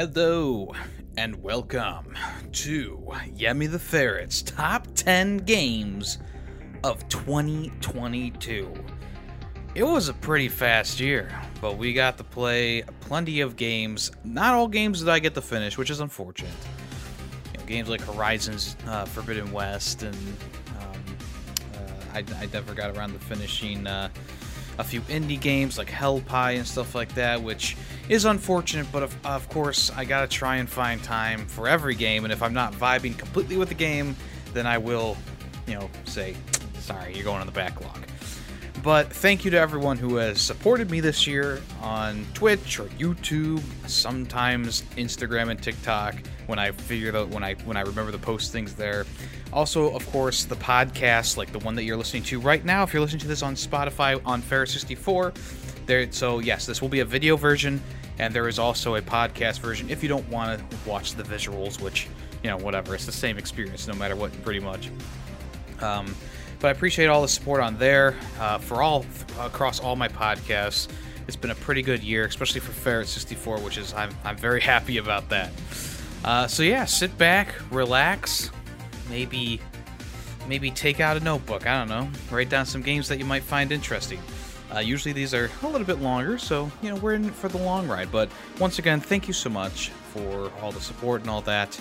[0.00, 0.72] Hello,
[1.18, 2.16] and welcome
[2.52, 3.06] to
[3.36, 6.16] Yemi the Ferret's Top 10 Games
[6.82, 8.72] of 2022.
[9.74, 11.30] It was a pretty fast year,
[11.60, 14.10] but we got to play plenty of games.
[14.24, 16.50] Not all games that I get to finish, which is unfortunate.
[17.52, 20.16] You know, games like Horizons uh, Forbidden West, and
[20.80, 21.16] um,
[21.74, 24.08] uh, I, I, never got around to finishing uh,
[24.78, 27.76] a few indie games like Hell Pie and stuff like that, which
[28.10, 32.24] is unfortunate, but of, of course, I gotta try and find time for every game,
[32.24, 34.16] and if I'm not vibing completely with the game,
[34.52, 35.16] then I will,
[35.68, 36.34] you know, say,
[36.80, 38.00] sorry, you're going on the backlog.
[38.82, 43.62] But thank you to everyone who has supported me this year on Twitch or YouTube,
[43.86, 48.50] sometimes Instagram and TikTok when I figure out when I when I remember to post
[48.50, 49.06] things there.
[49.52, 52.92] Also, of course, the podcast, like the one that you're listening to right now, if
[52.92, 57.04] you're listening to this on Spotify on Ferret64, there so yes, this will be a
[57.04, 57.80] video version
[58.20, 61.80] and there is also a podcast version if you don't want to watch the visuals,
[61.80, 62.06] which,
[62.44, 64.90] you know, whatever, it's the same experience no matter what pretty much.
[65.80, 66.14] Um
[66.60, 69.06] but I appreciate all the support on there uh, for all
[69.38, 70.88] across all my podcasts.
[71.26, 74.60] It's been a pretty good year, especially for Ferret 64, which is I'm I'm very
[74.72, 75.50] happy about that.
[76.22, 78.50] Uh, so yeah, sit back, relax,
[79.08, 79.62] maybe
[80.46, 81.66] maybe take out a notebook.
[81.66, 84.20] I don't know, write down some games that you might find interesting.
[84.74, 87.58] Uh, usually these are a little bit longer, so you know we're in for the
[87.58, 88.12] long ride.
[88.12, 91.78] But once again, thank you so much for all the support and all that.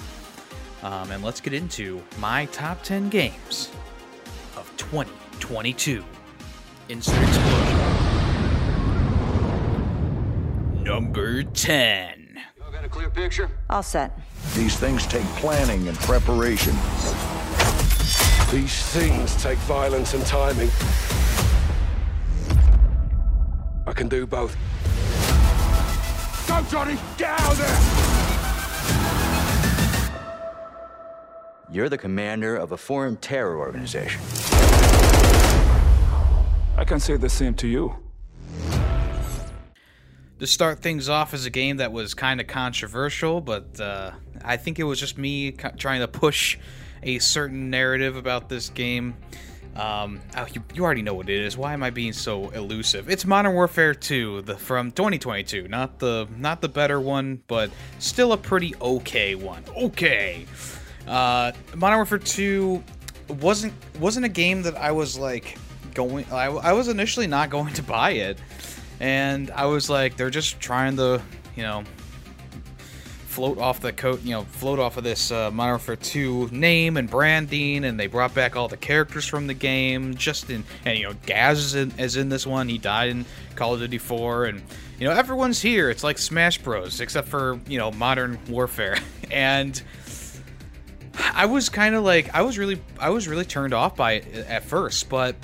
[0.82, 3.70] Um, and let's get into my top 10 games
[4.56, 6.04] of 2022.
[6.88, 7.78] Insert explosion.
[10.84, 12.40] Number 10.
[12.58, 13.52] Y'all got a clear picture?
[13.70, 14.18] All set.
[14.56, 16.74] These things take planning and preparation.
[18.52, 20.70] These things take violence and timing.
[24.00, 24.56] I can do both.
[26.48, 26.98] Go, Johnny!
[27.18, 27.78] Get out there!
[31.70, 34.22] You're the commander of a foreign terror organization.
[36.78, 37.94] I can say the same to you.
[40.40, 44.12] To start things off as a game that was kind of controversial, but uh,
[44.46, 46.58] I think it was just me trying to push
[47.04, 49.18] a certain narrative about this game.
[49.76, 51.56] Um, oh, you, you already know what it is.
[51.56, 53.10] Why am I being so elusive?
[53.10, 58.34] It's Modern Warfare 2, the from 2022, not the not the better one, but still
[58.34, 59.64] a pretty okay one.
[59.78, 60.46] Okay.
[61.08, 62.84] Uh, Modern Warfare 2
[63.40, 65.58] wasn't wasn't a game that I was like
[65.94, 66.26] going.
[66.32, 68.38] I, I was initially not going to buy it,
[69.00, 71.22] and I was like, they're just trying to,
[71.56, 71.84] you know,
[73.40, 76.98] float off the coat, you know, float off of this uh, Modern Warfare 2 name
[76.98, 80.14] and branding, and they brought back all the characters from the game.
[80.16, 82.68] Just in, and you know, Gaz is in, is in this one.
[82.68, 84.62] He died in Call of Duty 4, and
[85.00, 85.90] you know, everyone's here.
[85.90, 88.98] It's like Smash Bros, except for you know, Modern Warfare,
[89.32, 89.82] and
[91.18, 94.36] I was kind of like I was really I was really turned off by it
[94.50, 95.38] at first, but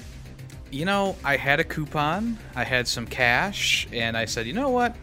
[0.70, 4.68] you know, I had a coupon, I had some cash, and I said, "You know
[4.68, 4.98] what?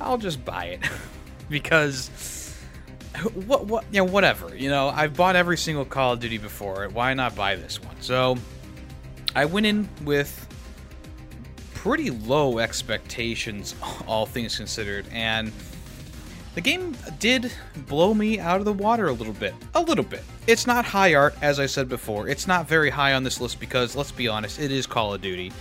[0.00, 0.80] I'll just buy it."
[1.50, 2.08] because
[3.34, 4.56] what what you know, whatever.
[4.56, 6.88] You know, I've bought every single Call of Duty before.
[6.88, 8.00] Why not buy this one?
[8.00, 8.38] So,
[9.34, 10.46] I went in with
[11.74, 13.74] pretty low expectations
[14.06, 15.52] all things considered, and
[16.54, 17.52] the game did
[17.86, 19.54] blow me out of the water a little bit.
[19.74, 20.22] A little bit.
[20.46, 22.28] It's not high art, as I said before.
[22.28, 25.20] It's not very high on this list because, let's be honest, it is Call of
[25.20, 25.52] Duty.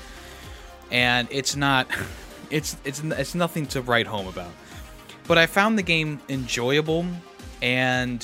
[0.91, 1.87] And it's not.
[2.51, 4.49] It's, it's, it's nothing to write home about.
[5.29, 7.05] But I found the game enjoyable
[7.61, 8.23] and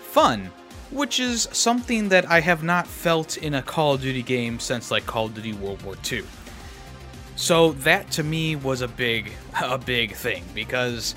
[0.00, 0.52] fun,
[0.92, 4.92] which is something that I have not felt in a Call of Duty game since
[4.92, 6.22] like Call of Duty World War II.
[7.34, 11.16] So that to me was a big a big thing because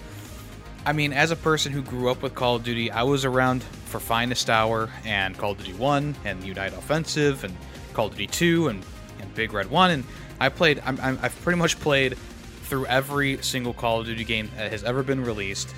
[0.84, 3.62] I mean, as a person who grew up with Call of Duty, I was around
[3.62, 7.56] for Finest Hour and Call of Duty 1 and United Offensive and
[7.94, 8.84] Call of Duty 2 and,
[9.20, 9.92] and Big Red 1.
[9.92, 10.04] And
[10.40, 12.18] I played, i have pretty much played
[12.70, 15.74] through every single Call of Duty game that has ever been released,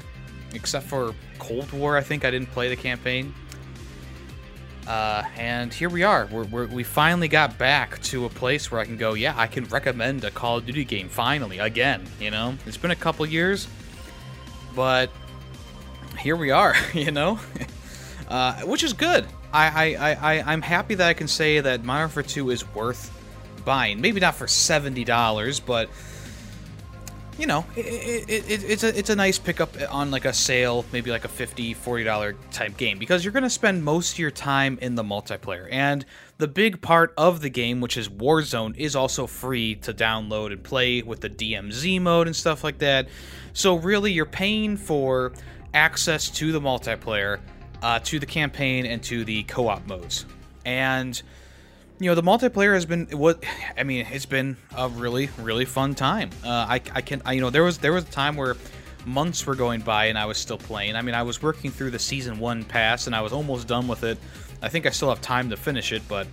[0.53, 1.97] except for Cold War.
[1.97, 3.33] I think I didn't play the campaign.
[4.87, 6.27] Uh, and here we are.
[6.31, 9.47] We're, we're, we finally got back to a place where I can go, yeah, I
[9.47, 12.05] can recommend a Call of Duty game finally, again.
[12.19, 13.67] You know, it's been a couple years
[14.75, 15.11] but
[16.19, 17.39] here we are, you know,
[18.27, 19.25] uh, which is good.
[19.53, 23.11] I, I, I, I'm happy that I can say that Modern Warfare 2 is worth
[23.65, 23.99] buying.
[23.99, 25.89] Maybe not for $70, but
[27.37, 30.85] you know, it, it, it, it's a it's a nice pickup on like a sale,
[30.91, 34.19] maybe like a 50 40 dollar type game because you're going to spend most of
[34.19, 35.67] your time in the multiplayer.
[35.71, 36.05] And
[36.37, 40.61] the big part of the game, which is Warzone, is also free to download and
[40.61, 43.07] play with the DMZ mode and stuff like that.
[43.53, 45.33] So really, you're paying for
[45.73, 47.39] access to the multiplayer,
[47.81, 50.25] uh, to the campaign, and to the co-op modes.
[50.65, 51.21] And
[52.01, 53.43] you know the multiplayer has been what
[53.77, 54.07] I mean.
[54.11, 56.31] It's been a really really fun time.
[56.43, 58.55] Uh, I I can I, you know there was there was a time where
[59.05, 60.95] months were going by and I was still playing.
[60.95, 63.87] I mean I was working through the season one pass and I was almost done
[63.87, 64.17] with it.
[64.63, 66.25] I think I still have time to finish it, but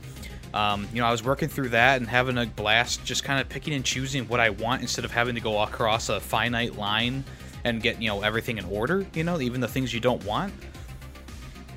[0.55, 3.47] um, you know I was working through that and having a blast, just kind of
[3.50, 7.25] picking and choosing what I want instead of having to go across a finite line
[7.65, 9.06] and get you know everything in order.
[9.12, 10.55] You know even the things you don't want.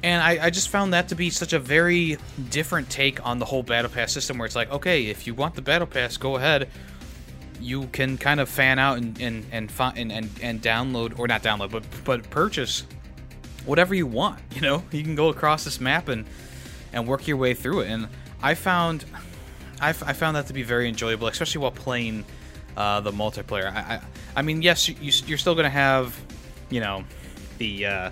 [0.03, 2.17] And I, I, just found that to be such a very
[2.49, 5.53] different take on the whole Battle Pass system, where it's like, okay, if you want
[5.53, 6.69] the Battle Pass, go ahead.
[7.59, 11.43] You can kind of fan out and and and and, and, and download, or not
[11.43, 12.83] download, but but purchase
[13.65, 14.39] whatever you want.
[14.55, 16.25] You know, you can go across this map and
[16.93, 17.89] and work your way through it.
[17.89, 18.07] And
[18.41, 19.05] I found
[19.79, 22.25] I, I found that to be very enjoyable, especially while playing
[22.75, 23.71] uh, the multiplayer.
[23.71, 24.01] I, I,
[24.37, 26.19] I mean, yes, you, you're still gonna have,
[26.69, 27.03] you know,
[27.57, 27.85] the.
[27.85, 28.09] Uh,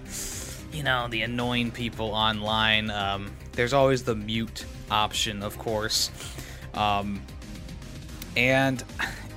[0.71, 2.89] you know, the annoying people online.
[2.89, 6.11] Um, there's always the mute option, of course.
[6.73, 7.21] Um,
[8.37, 8.83] and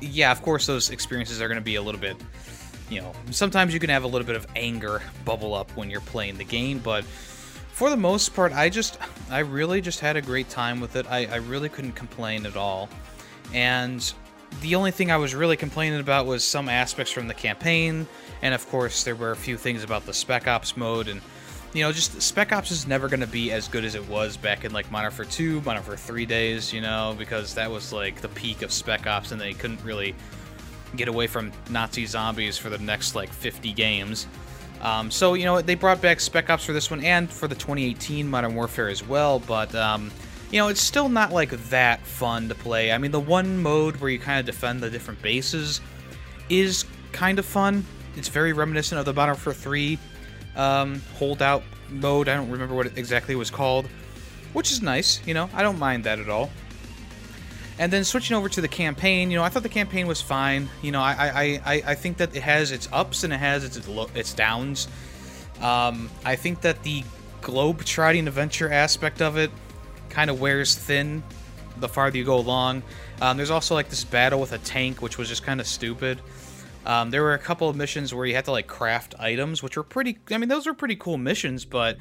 [0.00, 2.16] yeah, of course, those experiences are going to be a little bit,
[2.90, 6.00] you know, sometimes you can have a little bit of anger bubble up when you're
[6.00, 8.98] playing the game, but for the most part, I just,
[9.30, 11.06] I really just had a great time with it.
[11.10, 12.88] I, I really couldn't complain at all.
[13.54, 14.12] And
[14.60, 18.06] the only thing I was really complaining about was some aspects from the campaign,
[18.42, 21.20] and of course there were a few things about the Spec Ops mode, and
[21.72, 24.36] you know, just Spec Ops is never going to be as good as it was
[24.36, 27.92] back in like Modern Warfare 2, Modern Warfare 3 days, you know, because that was
[27.92, 30.14] like the peak of Spec Ops, and they couldn't really
[30.96, 34.26] get away from Nazi zombies for the next like 50 games.
[34.82, 37.54] Um, so you know, they brought back Spec Ops for this one and for the
[37.54, 40.10] 2018 Modern Warfare as well, but um,
[40.50, 42.92] you know, it's still not like that fun to play.
[42.92, 45.80] I mean, the one mode where you kind of defend the different bases
[46.50, 47.86] is kind of fun.
[48.16, 49.98] It's very reminiscent of the Modern Warfare 3
[50.56, 52.28] um, holdout mode.
[52.28, 53.86] I don't remember what it exactly was called,
[54.52, 55.24] which is nice.
[55.26, 56.50] You know, I don't mind that at all.
[57.78, 60.68] And then switching over to the campaign, you know, I thought the campaign was fine.
[60.82, 63.64] You know, I I, I, I think that it has its ups and it has
[63.64, 64.88] its its downs.
[65.60, 67.04] Um, I think that the
[67.40, 69.50] globe-trotting adventure aspect of it
[70.10, 71.22] kind of wears thin
[71.78, 72.82] the farther you go along.
[73.20, 76.20] Um, there's also like this battle with a tank, which was just kind of stupid.
[76.84, 79.76] Um, there were a couple of missions where you had to like craft items, which
[79.76, 80.18] were pretty.
[80.30, 81.98] I mean, those were pretty cool missions, but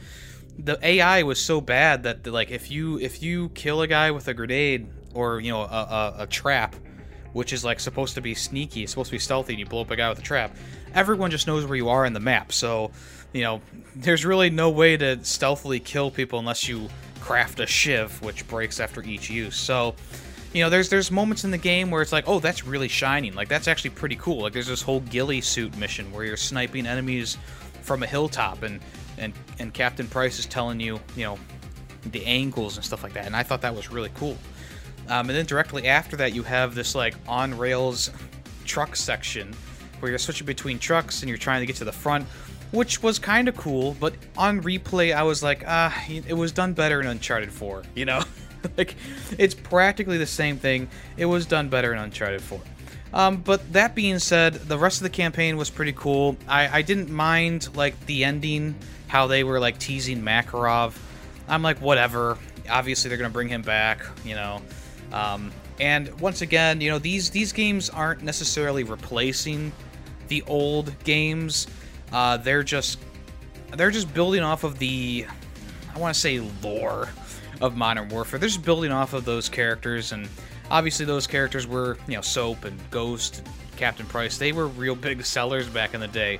[0.57, 4.27] the AI was so bad that like if you if you kill a guy with
[4.27, 6.75] a grenade or you know a, a, a trap,
[7.33, 9.91] which is like supposed to be sneaky, supposed to be stealthy, and you blow up
[9.91, 10.55] a guy with a trap,
[10.93, 12.51] everyone just knows where you are in the map.
[12.51, 12.91] So
[13.33, 13.61] you know,
[13.95, 16.89] there's really no way to stealthily kill people unless you
[17.19, 19.55] craft a shiv, which breaks after each use.
[19.55, 19.95] So,
[20.53, 23.33] you know, there's there's moments in the game where it's like, oh, that's really shining.
[23.33, 24.41] Like that's actually pretty cool.
[24.41, 27.37] Like there's this whole ghillie suit mission where you're sniping enemies
[27.81, 28.81] from a hilltop, and
[29.17, 31.37] and and Captain Price is telling you, you know,
[32.07, 33.25] the angles and stuff like that.
[33.25, 34.37] And I thought that was really cool.
[35.07, 38.11] Um, and then directly after that, you have this like on rails
[38.65, 39.53] truck section
[39.99, 42.27] where you're switching between trucks and you're trying to get to the front
[42.71, 43.95] which was kind of cool.
[43.99, 47.83] But on replay, I was like, ah, it was done better in Uncharted 4.
[47.95, 48.23] You know,
[48.77, 48.95] like
[49.37, 50.87] it's practically the same thing.
[51.17, 52.59] It was done better in Uncharted 4.
[53.13, 56.37] Um, but that being said, the rest of the campaign was pretty cool.
[56.47, 58.75] I, I didn't mind like the ending,
[59.07, 60.97] how they were like teasing Makarov.
[61.47, 62.37] I'm like, whatever.
[62.69, 64.05] Obviously, they're gonna bring him back.
[64.23, 64.61] You know.
[65.11, 69.73] Um, and once again, you know these these games aren't necessarily replacing
[70.27, 71.67] the old games.
[72.13, 72.99] Uh, they're just
[73.75, 75.25] they're just building off of the
[75.93, 77.09] I want to say lore
[77.61, 78.39] of Modern Warfare.
[78.39, 80.27] They're just building off of those characters, and
[80.69, 84.37] obviously those characters were you know Soap and Ghost, and Captain Price.
[84.37, 86.39] They were real big sellers back in the day,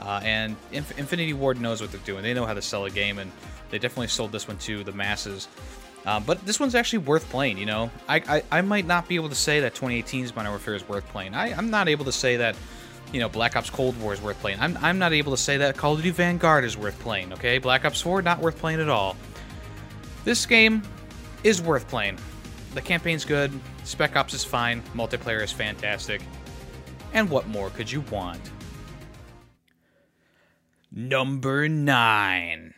[0.00, 2.22] uh, and Inf- Infinity Ward knows what they're doing.
[2.22, 3.30] They know how to sell a game, and
[3.70, 5.48] they definitely sold this one to the masses.
[6.04, 7.88] Um, but this one's actually worth playing, you know.
[8.08, 11.06] I, I, I might not be able to say that 2018's Modern Warfare is worth
[11.10, 11.32] playing.
[11.32, 12.56] I, I'm not able to say that
[13.12, 14.58] you know, Black Ops Cold War is worth playing.
[14.58, 17.58] I'm, I'm not able to say that Call of Duty Vanguard is worth playing, okay?
[17.58, 19.16] Black Ops 4, not worth playing at all.
[20.24, 20.82] This game
[21.42, 22.18] is worth playing.
[22.74, 23.52] The campaign's good,
[23.84, 26.22] Spec Ops is fine, multiplayer is fantastic.
[27.12, 28.40] And what more could you want?
[30.90, 32.74] Number 9.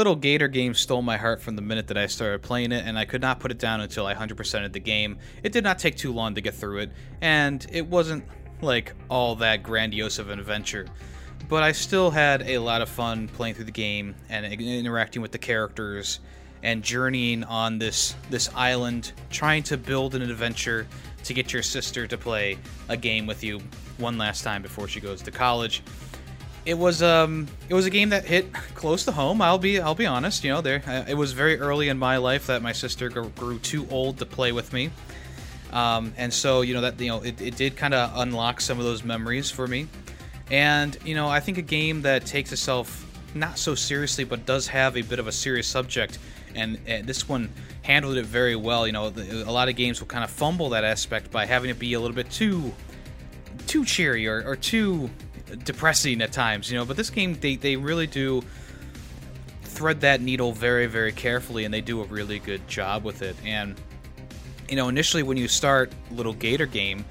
[0.00, 2.98] Little Gator game stole my heart from the minute that I started playing it, and
[2.98, 5.18] I could not put it down until I 100%ed the game.
[5.42, 6.90] It did not take too long to get through it,
[7.20, 8.24] and it wasn't
[8.62, 10.86] like all that grandiose of an adventure.
[11.50, 15.32] But I still had a lot of fun playing through the game and interacting with
[15.32, 16.20] the characters
[16.62, 20.86] and journeying on this this island, trying to build an adventure
[21.24, 22.56] to get your sister to play
[22.88, 23.60] a game with you
[23.98, 25.82] one last time before she goes to college
[26.64, 29.40] it was um it was a game that hit close to home.
[29.40, 30.44] I'll be I'll be honest.
[30.44, 33.58] You know, there uh, it was very early in my life that my sister grew
[33.58, 34.90] too old to play with me,
[35.72, 38.78] um, and so you know that you know it, it did kind of unlock some
[38.78, 39.88] of those memories for me.
[40.50, 44.66] And you know, I think a game that takes itself not so seriously, but does
[44.66, 46.18] have a bit of a serious subject,
[46.54, 47.50] and, and this one
[47.82, 48.86] handled it very well.
[48.86, 51.70] You know, the, a lot of games will kind of fumble that aspect by having
[51.70, 52.72] it be a little bit too
[53.66, 55.08] too cheery or, or too
[55.64, 56.84] depressing at times, you know.
[56.84, 58.42] But this game, they they really do
[59.62, 63.36] thread that needle very very carefully, and they do a really good job with it.
[63.44, 63.80] And
[64.68, 67.04] you know, initially when you start Little Gator game,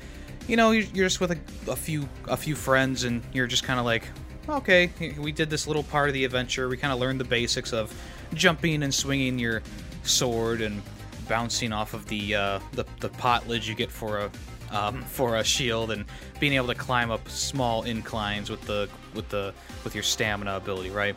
[0.48, 3.80] you know, you're, just with a, a few a few friends, and you're just kind
[3.80, 4.04] of like,
[4.48, 6.68] okay, we did this little part of the adventure.
[6.70, 7.94] We kind of learned the basics of
[8.34, 9.62] jumping and swinging your
[10.04, 10.82] sword and
[11.28, 14.32] bouncing off of the uh, the, the pot lid you get for a
[14.72, 16.06] um, for a shield and
[16.40, 20.90] being able to climb up small inclines with the with the with your stamina ability,
[20.90, 21.16] right?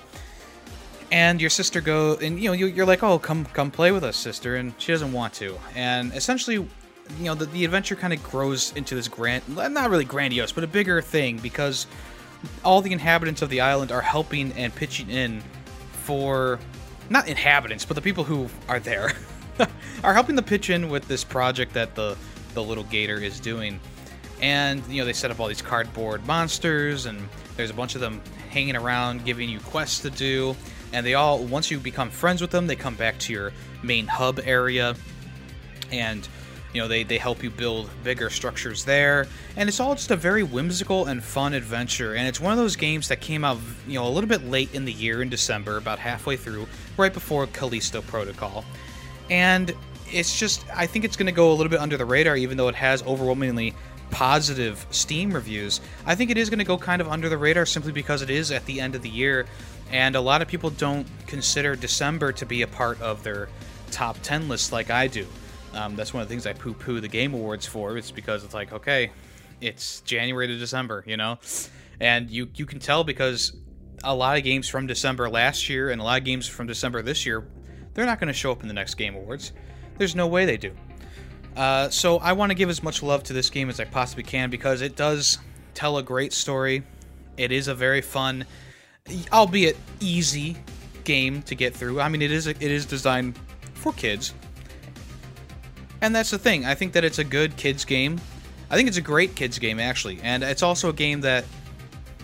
[1.10, 4.16] And your sister go and you know you're like, oh, come come play with us,
[4.16, 5.58] sister, and she doesn't want to.
[5.74, 10.04] And essentially, you know, the, the adventure kind of grows into this grand, not really
[10.04, 11.86] grandiose, but a bigger thing because
[12.64, 15.42] all the inhabitants of the island are helping and pitching in
[15.92, 16.58] for
[17.10, 19.12] not inhabitants, but the people who are there
[20.04, 22.16] are helping to pitch in with this project that the
[22.54, 23.80] the little gator is doing.
[24.40, 28.00] And, you know, they set up all these cardboard monsters, and there's a bunch of
[28.00, 30.56] them hanging around giving you quests to do.
[30.92, 34.06] And they all, once you become friends with them, they come back to your main
[34.06, 34.94] hub area.
[35.90, 36.28] And,
[36.74, 39.26] you know, they, they help you build bigger structures there.
[39.56, 42.14] And it's all just a very whimsical and fun adventure.
[42.14, 44.74] And it's one of those games that came out, you know, a little bit late
[44.74, 46.66] in the year in December, about halfway through,
[46.96, 48.64] right before Callisto Protocol.
[49.30, 49.74] And
[50.12, 52.56] it's just I think it's going to go a little bit under the radar, even
[52.56, 53.74] though it has overwhelmingly
[54.10, 55.80] positive Steam reviews.
[56.06, 58.30] I think it is going to go kind of under the radar simply because it
[58.30, 59.46] is at the end of the year,
[59.90, 63.48] and a lot of people don't consider December to be a part of their
[63.90, 65.26] top 10 list like I do.
[65.74, 67.96] Um, that's one of the things I poo poo the Game Awards for.
[67.96, 69.10] It's because it's like, okay,
[69.60, 71.38] it's January to December, you know?
[72.00, 73.54] And you, you can tell because
[74.04, 77.00] a lot of games from December last year and a lot of games from December
[77.00, 77.46] this year,
[77.94, 79.52] they're not going to show up in the next Game Awards.
[79.98, 80.72] There's no way they do.
[81.56, 84.24] Uh, so I want to give as much love to this game as I possibly
[84.24, 85.38] can because it does
[85.74, 86.82] tell a great story.
[87.36, 88.46] It is a very fun,
[89.32, 90.56] albeit easy,
[91.04, 92.00] game to get through.
[92.00, 93.38] I mean, it is it is designed
[93.74, 94.34] for kids,
[96.00, 96.64] and that's the thing.
[96.64, 98.20] I think that it's a good kids game.
[98.70, 101.44] I think it's a great kids game actually, and it's also a game that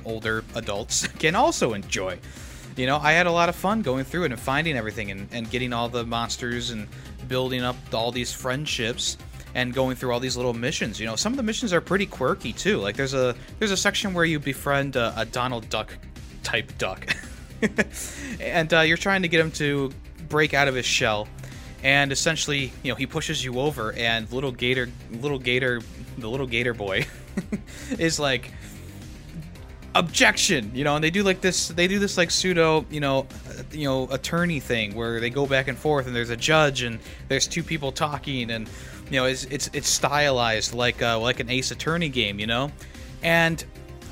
[0.05, 2.19] older adults can also enjoy.
[2.77, 5.29] You know, I had a lot of fun going through it and finding everything and,
[5.33, 6.87] and getting all the monsters and
[7.29, 9.17] building up all these friendships
[9.55, 11.01] and going through all these little missions.
[11.01, 12.79] You know, some of the missions are pretty quirky too.
[12.79, 15.97] Like there's a there's a section where you befriend a, a Donald Duck
[16.43, 17.07] type duck,
[18.41, 19.93] and uh, you're trying to get him to
[20.29, 21.29] break out of his shell.
[21.83, 25.81] And essentially, you know, he pushes you over, and little Gator, little Gator,
[26.17, 27.07] the little Gator boy,
[27.99, 28.51] is like,
[29.99, 33.27] objection you know and they do like this they do this like pseudo you know
[33.73, 37.01] you know attorney thing where they go back and forth and there's a judge and
[37.27, 38.71] there's two people talking and
[39.11, 42.71] you know it's it's, it's stylized like uh, like an ace attorney game you know?
[43.25, 43.65] And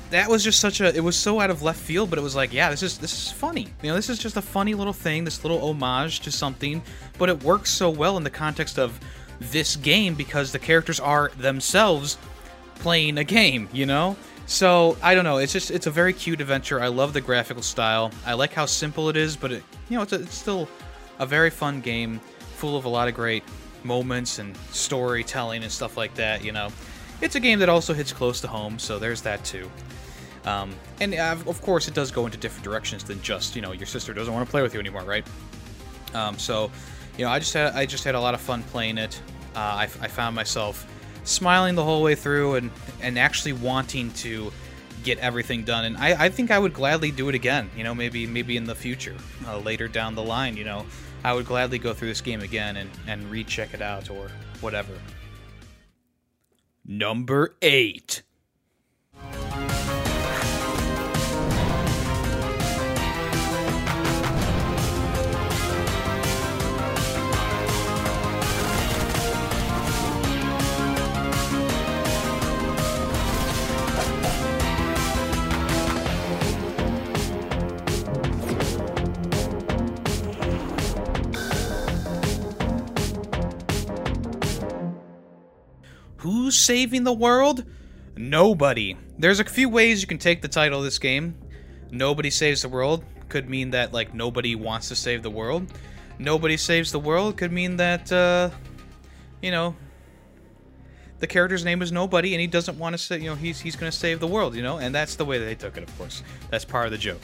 [0.09, 2.35] that was just such a it was so out of left field but it was
[2.35, 3.67] like yeah this is this is funny.
[3.81, 6.81] You know this is just a funny little thing this little homage to something
[7.17, 8.99] but it works so well in the context of
[9.39, 12.17] this game because the characters are themselves
[12.75, 14.17] playing a game you know
[14.47, 15.37] so I don't know.
[15.37, 16.81] It's just it's a very cute adventure.
[16.81, 18.11] I love the graphical style.
[18.25, 20.67] I like how simple it is, but it you know it's, a, it's still
[21.19, 22.19] a very fun game,
[22.55, 23.43] full of a lot of great
[23.83, 26.43] moments and storytelling and stuff like that.
[26.43, 26.69] You know,
[27.21, 29.69] it's a game that also hits close to home, so there's that too.
[30.45, 33.73] Um, and uh, of course, it does go into different directions than just you know
[33.73, 35.27] your sister doesn't want to play with you anymore, right?
[36.13, 36.71] Um, so,
[37.17, 39.21] you know, I just had I just had a lot of fun playing it.
[39.55, 40.87] Uh, I, I found myself
[41.27, 44.51] smiling the whole way through and and actually wanting to
[45.03, 45.85] get everything done.
[45.85, 47.69] And I, I think I would gladly do it again.
[47.77, 49.15] You know, maybe maybe in the future,
[49.45, 50.57] uh, later down the line.
[50.57, 50.85] You know,
[51.23, 54.29] I would gladly go through this game again and and recheck it out or
[54.61, 54.93] whatever.
[56.85, 58.23] Number eight.
[86.47, 87.65] Who's saving the world?
[88.15, 88.95] Nobody.
[89.19, 91.35] There's a few ways you can take the title of this game.
[91.91, 95.69] Nobody saves the world could mean that like nobody wants to save the world.
[96.17, 98.49] Nobody saves the world could mean that uh
[99.41, 99.75] you know
[101.19, 103.75] the character's name is nobody and he doesn't want to say you know he's he's
[103.75, 104.77] going to save the world, you know?
[104.77, 106.23] And that's the way that they took it, of course.
[106.49, 107.19] That's part of the joke.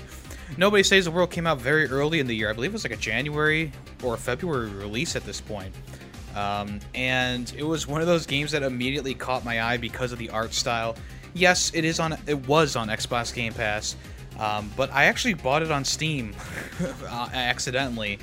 [0.58, 2.50] Nobody Saves the World came out very early in the year.
[2.50, 3.72] I believe it was like a January
[4.03, 5.74] or a February release at this point.
[6.35, 10.19] Um, and it was one of those games that immediately caught my eye because of
[10.19, 10.95] the art style.
[11.33, 12.17] Yes, it is on.
[12.27, 13.95] It was on Xbox Game Pass,
[14.39, 16.35] um, but I actually bought it on Steam
[17.07, 18.19] uh, accidentally,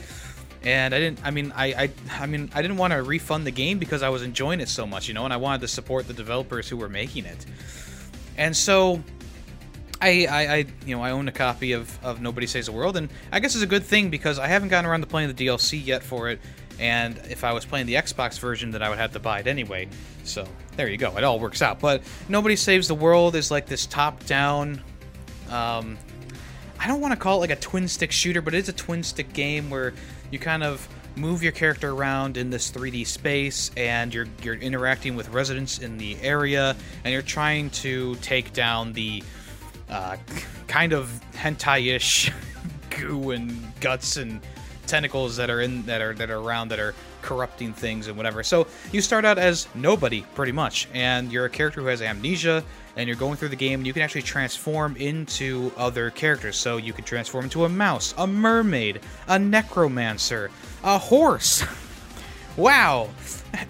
[0.62, 1.20] and I didn't.
[1.24, 1.90] I mean, I, I,
[2.20, 4.86] I mean, I didn't want to refund the game because I was enjoying it so
[4.86, 7.46] much, you know, and I wanted to support the developers who were making it.
[8.36, 9.02] And so,
[10.00, 12.96] I, I, I you know, I own a copy of, of Nobody Saves the World,
[12.96, 15.46] and I guess it's a good thing because I haven't gotten around to playing the
[15.46, 16.40] DLC yet for it.
[16.80, 19.46] And if I was playing the Xbox version, then I would have to buy it
[19.46, 19.88] anyway.
[20.24, 20.46] So
[20.76, 21.16] there you go.
[21.16, 21.78] It all works out.
[21.78, 24.82] But Nobody Saves the World is like this top-down
[25.50, 25.98] um,
[26.78, 29.02] I don't want to call it like a twin stick shooter, but it's a twin
[29.02, 29.92] stick game where
[30.30, 35.16] you kind of move your character around in this 3D space and you're you're interacting
[35.16, 39.22] with residents in the area and you're trying to take down the
[39.90, 40.16] uh,
[40.68, 42.30] kind of hentai-ish
[42.90, 44.40] goo and guts and
[44.90, 48.42] tentacles that are in that are that are around that are corrupting things and whatever.
[48.42, 52.64] So you start out as nobody pretty much, and you're a character who has amnesia,
[52.96, 53.80] and you're going through the game.
[53.80, 56.56] and You can actually transform into other characters.
[56.56, 60.50] So you can transform into a mouse, a mermaid, a necromancer,
[60.82, 61.64] a horse.
[62.56, 63.08] wow.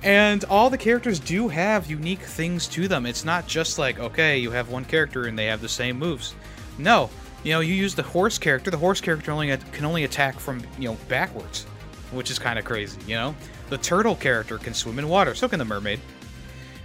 [0.03, 3.05] And all the characters do have unique things to them.
[3.07, 6.35] It's not just like, okay, you have one character and they have the same moves.
[6.79, 7.11] No,
[7.43, 8.71] you know, you use the horse character.
[8.71, 11.65] The horse character only can only attack from you know backwards,
[12.13, 13.01] which is kind of crazy.
[13.07, 13.35] You know,
[13.69, 15.35] the turtle character can swim in water.
[15.35, 16.01] So can the mermaid.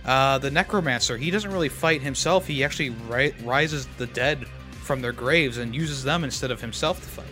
[0.06, 2.46] Uh, the necromancer, he doesn't really fight himself.
[2.46, 4.46] He actually ri- rises the dead
[4.84, 7.26] from their graves and uses them instead of himself to fight.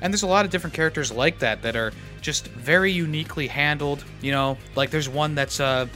[0.00, 4.04] And there's a lot of different characters like that that are just very uniquely handled.
[4.20, 5.88] You know, like there's one that's a,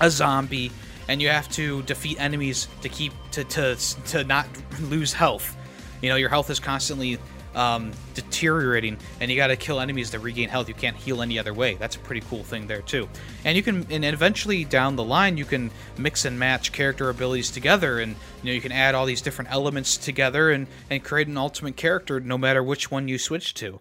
[0.00, 0.72] a zombie
[1.08, 4.46] and you have to defeat enemies to keep to to to not
[4.82, 5.56] lose health.
[6.02, 7.18] You know, your health is constantly
[7.54, 10.68] um, deteriorating, and you got to kill enemies to regain health.
[10.68, 11.74] You can't heal any other way.
[11.74, 13.08] That's a pretty cool thing there too.
[13.44, 17.50] And you can, and eventually down the line, you can mix and match character abilities
[17.50, 21.28] together, and you know you can add all these different elements together and and create
[21.28, 23.80] an ultimate character, no matter which one you switch to.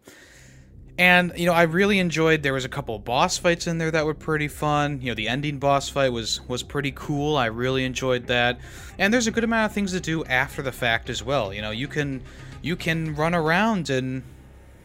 [0.97, 2.43] And you know, I really enjoyed.
[2.43, 5.01] There was a couple boss fights in there that were pretty fun.
[5.01, 7.35] You know, the ending boss fight was was pretty cool.
[7.35, 8.59] I really enjoyed that.
[8.99, 11.53] And there's a good amount of things to do after the fact as well.
[11.53, 12.21] You know, you can
[12.61, 14.21] you can run around and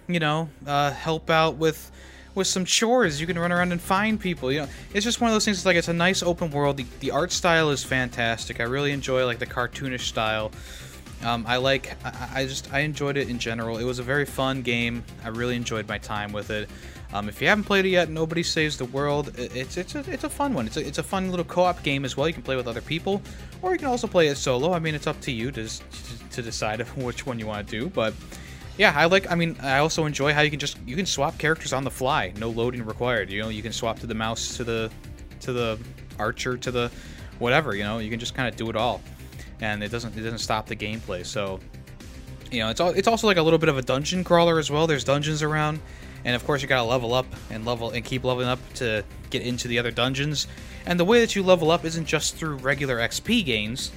[0.06, 1.90] you know uh, help out with
[2.34, 3.20] with some chores.
[3.20, 4.50] You can run around and find people.
[4.50, 5.58] You know, it's just one of those things.
[5.58, 6.78] It's like it's a nice open world.
[6.78, 8.60] The, the art style is fantastic.
[8.60, 10.52] I really enjoy like the cartoonish style.
[11.24, 13.78] Um, I like, I, I, just, I enjoyed it in general.
[13.78, 15.04] It was a very fun game.
[15.24, 16.68] I really enjoyed my time with it.
[17.12, 19.32] Um, if you haven't played it yet, Nobody Saves the World.
[19.38, 20.66] It's it's a, it's a fun one.
[20.66, 22.28] It's a, it's a fun little co-op game as well.
[22.28, 23.22] You can play with other people,
[23.62, 24.74] or you can also play it solo.
[24.74, 25.68] I mean, it's up to you to
[26.32, 27.88] to decide which one you want to do.
[27.88, 28.12] But
[28.76, 29.30] yeah, I like.
[29.30, 31.90] I mean, I also enjoy how you can just you can swap characters on the
[31.90, 33.30] fly, no loading required.
[33.30, 34.90] You know, you can swap to the mouse, to the
[35.40, 35.78] to the
[36.18, 36.90] archer, to the
[37.38, 37.74] whatever.
[37.74, 39.00] You know, you can just kind of do it all
[39.60, 41.24] and it doesn't it doesn't stop the gameplay.
[41.24, 41.60] So,
[42.50, 44.70] you know, it's all, it's also like a little bit of a dungeon crawler as
[44.70, 44.86] well.
[44.86, 45.80] There's dungeons around,
[46.24, 49.42] and of course you gotta level up and level and keep leveling up to get
[49.42, 50.46] into the other dungeons.
[50.86, 53.90] And the way that you level up isn't just through regular XP gains.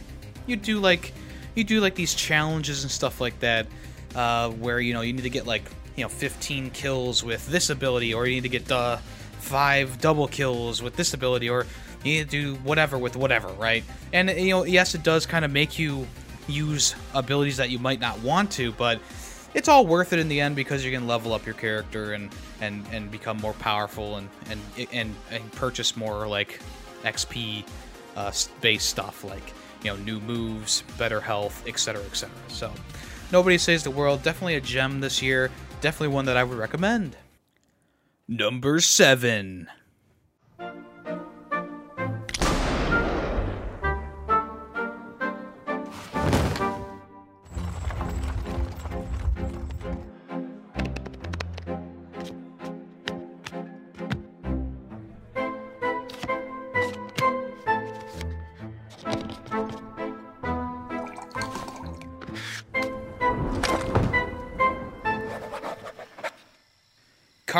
[0.46, 1.14] You do like
[1.56, 3.68] you do like these challenges and stuff like that,
[4.16, 5.64] uh, where you know you need to get like
[5.96, 8.98] you know 15 kills with this ability, or you need to get uh,
[9.40, 11.66] five double kills with this ability, or
[12.04, 13.84] you need to do whatever with whatever, right?
[14.14, 16.08] And you know, yes, it does kind of make you
[16.48, 19.00] use abilities that you might not want to, but
[19.54, 22.30] it's all worth it in the end because you can level up your character and
[22.62, 24.62] and and become more powerful and and
[24.92, 26.60] and, and purchase more like
[27.04, 27.66] XP
[28.16, 32.30] uh, based stuff like you know new moves, better health, etc., etc.
[32.48, 32.72] So,
[33.32, 34.24] nobody saves the world.
[34.24, 35.50] Definitely a gem this year.
[35.82, 37.18] Definitely one that I would recommend.
[38.28, 39.68] Number seven.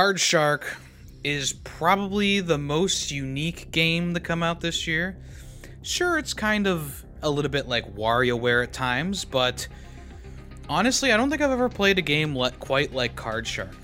[0.02, 0.78] Card Shark
[1.24, 5.16] is probably the most unique game to come out this year.
[5.84, 9.68] Sure, it's kind of a little bit like WarioWare at times, but
[10.68, 13.76] honestly, I don't think I've ever played a game le- quite like Card Shark.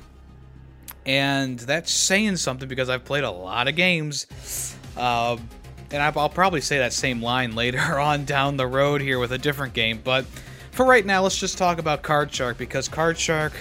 [1.06, 4.25] And that's saying something because I've played a lot of games.
[4.97, 5.38] Uh,
[5.91, 9.38] and I'll probably say that same line later on down the road here with a
[9.38, 10.01] different game.
[10.03, 10.25] But
[10.71, 13.53] for right now, let's just talk about Card Shark because Card Shark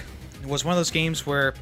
[0.43, 1.53] was one of those games where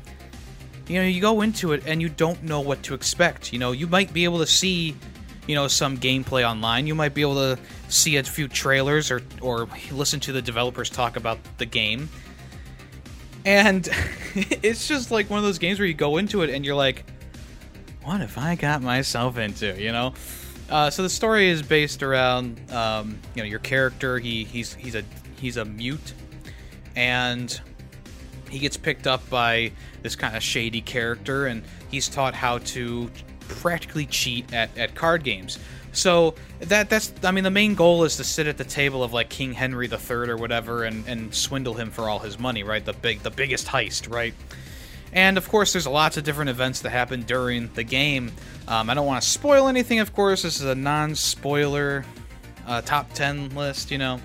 [0.88, 3.52] you know you go into it and you don't know what to expect.
[3.54, 4.96] You know, you might be able to see
[5.48, 6.88] you know some gameplay online.
[6.88, 10.90] You might be able to see a few trailers or or listen to the developers
[10.90, 12.10] talk about the game.
[13.46, 13.88] And
[14.36, 17.06] it's just like one of those games where you go into it and you're like,
[18.04, 19.80] what have I got myself into?
[19.82, 20.14] You know.
[20.70, 24.18] Uh, so the story is based around um, you know your character.
[24.18, 25.04] He he's he's a
[25.40, 26.14] he's a mute,
[26.96, 27.60] and
[28.56, 29.70] he gets picked up by
[30.02, 33.12] this kind of shady character, and he's taught how to
[33.50, 35.60] practically cheat at, at card games.
[35.92, 39.12] So that that's I mean the main goal is to sit at the table of
[39.12, 42.84] like King Henry III or whatever and, and swindle him for all his money, right?
[42.84, 44.34] The big the biggest heist, right?
[45.12, 48.32] And of course, there's lots of different events that happen during the game.
[48.70, 50.44] Um, I don't want to spoil anything, of course.
[50.44, 52.06] This is a non-spoiler
[52.66, 54.22] uh, top 10 list, you know.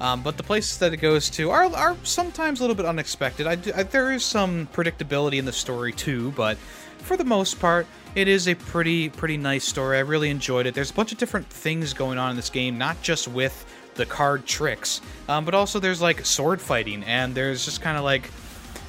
[0.00, 3.46] Um, but the places that it goes to are, are sometimes a little bit unexpected.
[3.46, 6.56] I, I, there is some predictability in the story too, but
[6.98, 9.98] for the most part, it is a pretty pretty nice story.
[9.98, 10.74] I really enjoyed it.
[10.74, 14.06] There's a bunch of different things going on in this game, not just with the
[14.06, 18.30] card tricks, um, but also there's like sword fighting, and there's just kind of like,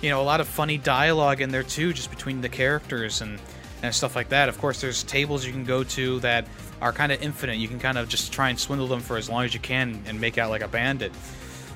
[0.02, 3.40] you know, a lot of funny dialogue in there too, just between the characters and
[3.84, 4.50] and stuff like that.
[4.50, 6.48] Of course, there's tables you can go to that
[6.82, 7.58] are kind of infinite.
[7.58, 10.04] You can kind of just try and swindle them for as long as you can
[10.08, 11.12] and make out like a bandit.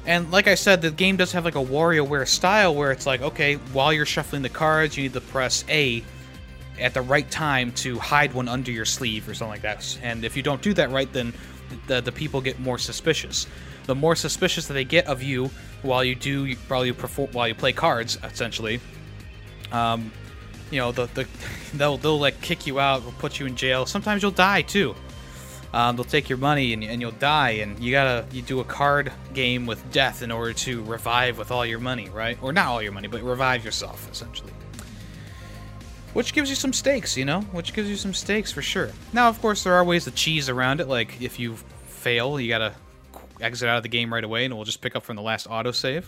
[0.06, 3.22] And like I said, the game does have like a WarioWare style where it's like,
[3.22, 6.04] okay, while you're shuffling the cards, you need to press A
[6.80, 10.00] at the right time to hide one under your sleeve or something like that.
[10.02, 11.34] And if you don't do that right, then
[11.88, 13.48] the, the people get more suspicious.
[13.86, 15.50] The more suspicious that they get of you
[15.82, 18.80] while you do while you perform while you play cards, essentially,
[19.72, 20.12] um,
[20.72, 21.28] you know, the, the
[21.74, 23.86] they'll they'll like kick you out, will put you in jail.
[23.86, 24.96] Sometimes you'll die too.
[25.72, 28.64] Um, they'll take your money and, and you'll die, and you gotta you do a
[28.64, 32.38] card game with death in order to revive with all your money, right?
[32.42, 34.54] Or not all your money, but revive yourself essentially.
[36.14, 37.42] Which gives you some stakes, you know?
[37.42, 38.90] Which gives you some stakes for sure.
[39.14, 40.88] Now, of course, there are ways to cheese around it.
[40.88, 41.56] Like if you
[41.86, 42.74] fail, you gotta
[43.40, 45.48] exit out of the game right away, and we'll just pick up from the last
[45.48, 46.06] autosave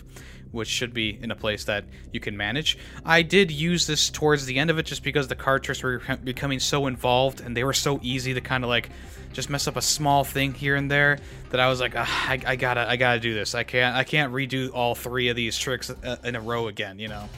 [0.52, 2.78] which should be in a place that you can manage.
[3.04, 6.00] I did use this towards the end of it just because the card tricks were
[6.22, 8.90] becoming so involved and they were so easy to kind of like
[9.32, 11.18] just mess up a small thing here and there
[11.50, 13.54] that I was like, ah, I, I, gotta, I gotta do this.
[13.54, 16.98] I can't, I can't redo all three of these tricks uh, in a row again,
[16.98, 17.28] you know.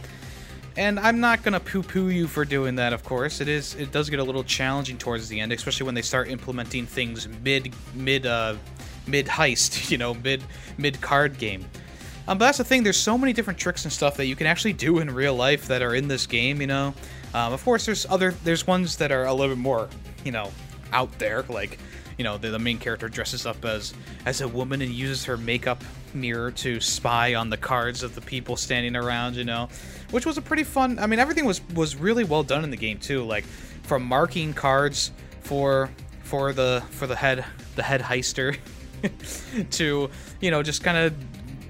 [0.76, 3.40] And I'm not gonna poo-poo you for doing that, of course.
[3.40, 6.28] It is, it does get a little challenging towards the end, especially when they start
[6.28, 8.56] implementing things mid, mid, uh,
[9.06, 10.42] mid heist, you know, mid,
[10.76, 11.64] mid card game.
[12.26, 12.82] Um, but that's the thing.
[12.82, 15.66] There's so many different tricks and stuff that you can actually do in real life
[15.68, 16.60] that are in this game.
[16.60, 16.94] You know,
[17.34, 19.88] um, of course, there's other there's ones that are a little bit more,
[20.24, 20.50] you know,
[20.92, 21.42] out there.
[21.42, 21.78] Like,
[22.16, 23.92] you know, the, the main character dresses up as
[24.24, 25.84] as a woman and uses her makeup
[26.14, 29.36] mirror to spy on the cards of the people standing around.
[29.36, 29.68] You know,
[30.10, 30.98] which was a pretty fun.
[30.98, 33.22] I mean, everything was was really well done in the game too.
[33.24, 33.44] Like
[33.82, 35.90] from marking cards for
[36.22, 37.44] for the for the head
[37.76, 38.56] the head heister
[39.70, 40.10] to
[40.40, 41.14] you know just kind of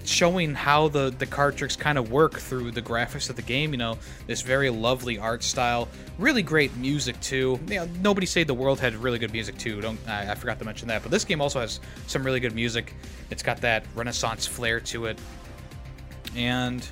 [0.05, 3.73] showing how the the card tricks kind of work through the graphics of the game.
[3.73, 5.89] You know, this very lovely art style,
[6.19, 7.59] really great music too.
[7.69, 9.81] You know, nobody say the world had really good music too.
[9.81, 11.03] Don't I, I forgot to mention that.
[11.03, 12.95] But this game also has some really good music.
[13.31, 15.19] It's got that Renaissance flair to it,
[16.37, 16.87] and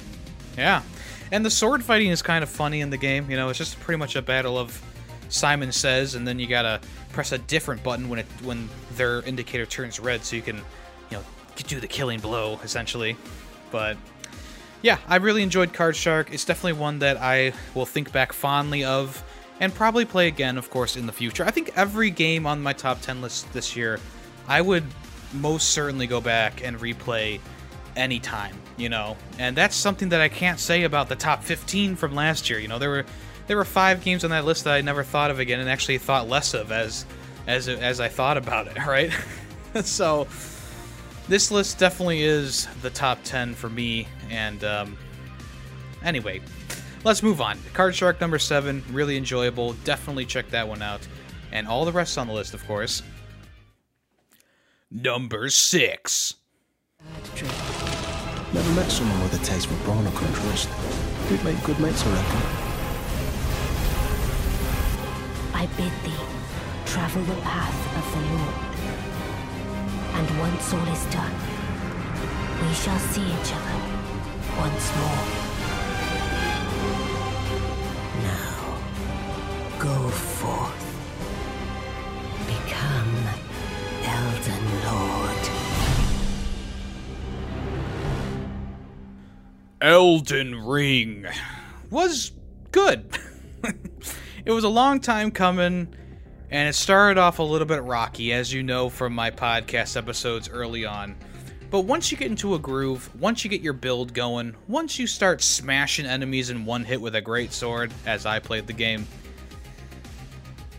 [0.57, 0.83] yeah,
[1.31, 3.31] and the sword fighting is kind of funny in the game.
[3.31, 4.81] You know, it's just pretty much a battle of
[5.29, 6.81] Simon says, and then you gotta
[7.12, 10.62] press a different button when it when their indicator turns red, so you can
[11.56, 13.16] do the killing blow, essentially.
[13.70, 13.96] But
[14.82, 16.32] yeah, I really enjoyed Card Shark.
[16.32, 19.22] It's definitely one that I will think back fondly of
[19.60, 21.44] and probably play again, of course, in the future.
[21.44, 24.00] I think every game on my top 10 list this year,
[24.48, 24.84] I would
[25.32, 27.40] most certainly go back and replay
[27.96, 29.16] anytime, you know.
[29.38, 32.58] And that's something that I can't say about the top 15 from last year.
[32.58, 33.06] You know, there were
[33.46, 35.98] there were five games on that list that I never thought of again and actually
[35.98, 37.06] thought less of as
[37.46, 39.12] as as I thought about it, right?
[39.84, 40.26] so
[41.28, 44.06] this list definitely is the top 10 for me.
[44.30, 44.98] And um,
[46.04, 46.40] anyway,
[47.04, 47.58] let's move on.
[47.74, 49.74] Card Shark number 7, really enjoyable.
[49.85, 51.06] Definitely check that one out.
[51.52, 53.02] And all the rest on the list, of course.
[54.90, 56.35] Number 6.
[58.52, 60.68] Never met someone with a taste for brawn I couldn't trust.
[61.30, 62.40] We'd make good mates, I reckon.
[65.54, 66.32] I bid thee
[66.92, 68.71] travel the path of the Lord.
[70.14, 71.35] And once all is done,
[72.62, 73.79] we shall see each other
[74.59, 75.25] once more.
[78.22, 78.79] Now,
[79.79, 80.83] go forth.
[82.46, 83.14] Become
[84.05, 85.42] Elden Lord.
[89.81, 91.27] Elden Ring
[91.90, 92.33] was
[92.70, 93.18] good.
[94.44, 95.94] it was a long time coming,
[96.52, 100.50] and it started off a little bit rocky, as you know from my podcast episodes
[100.50, 101.16] early on.
[101.70, 105.06] But once you get into a groove, once you get your build going, once you
[105.06, 109.06] start smashing enemies in one hit with a great sword, as I played the game,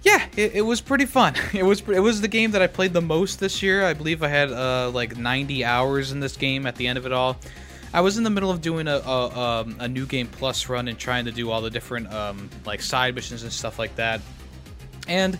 [0.04, 1.34] yeah, it, it was pretty fun.
[1.54, 3.84] It was it was the game that I played the most this year.
[3.84, 7.08] I believe I had uh, like 90 hours in this game at the end of
[7.08, 7.40] it all.
[7.96, 10.88] I was in the middle of doing a, a, um, a new game plus run
[10.88, 14.22] and trying to do all the different um, like side missions and stuff like that.
[15.08, 15.40] And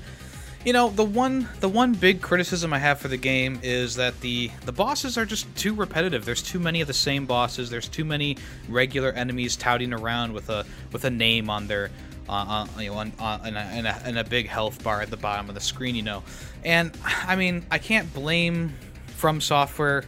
[0.66, 4.20] you know, the one the one big criticism I have for the game is that
[4.22, 6.26] the the bosses are just too repetitive.
[6.26, 7.70] There's too many of the same bosses.
[7.70, 8.38] There's too many
[8.70, 11.92] regular enemies touting around with a with a name on their
[12.30, 15.50] uh, uh, you know, on, on, in, a, a big health bar at the bottom
[15.50, 16.24] of the screen, you know.
[16.64, 18.74] And I mean, I can't blame
[19.08, 20.06] From Software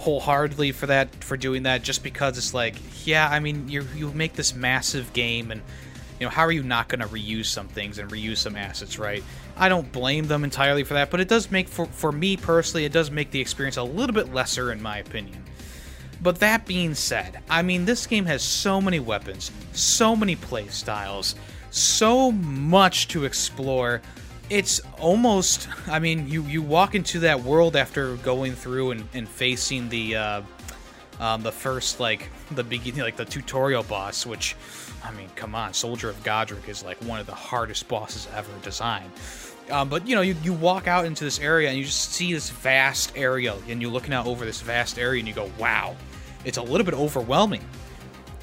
[0.00, 4.10] wholeheartedly for that for doing that just because it's like yeah i mean you you
[4.12, 5.60] make this massive game and
[6.18, 8.98] you know how are you not going to reuse some things and reuse some assets
[8.98, 9.22] right
[9.60, 12.84] i don't blame them entirely for that but it does make for for me personally
[12.84, 15.42] it does make the experience a little bit lesser in my opinion.
[16.22, 20.66] But that being said i mean this game has so many weapons so many play
[20.68, 21.34] styles
[21.70, 24.02] so much to explore.
[24.48, 29.28] It's almost i mean you you walk into that world after going through and, and
[29.28, 30.42] facing the uh,
[31.20, 34.56] um, the first like the beginning like the tutorial boss which
[35.04, 38.50] i mean come on soldier of Godrick is like one of the hardest bosses ever
[38.62, 39.12] designed
[39.70, 42.32] um, but you know you, you walk out into this area and you just see
[42.32, 45.96] this vast area and you're looking out over this vast area and you go wow
[46.44, 47.64] it's a little bit overwhelming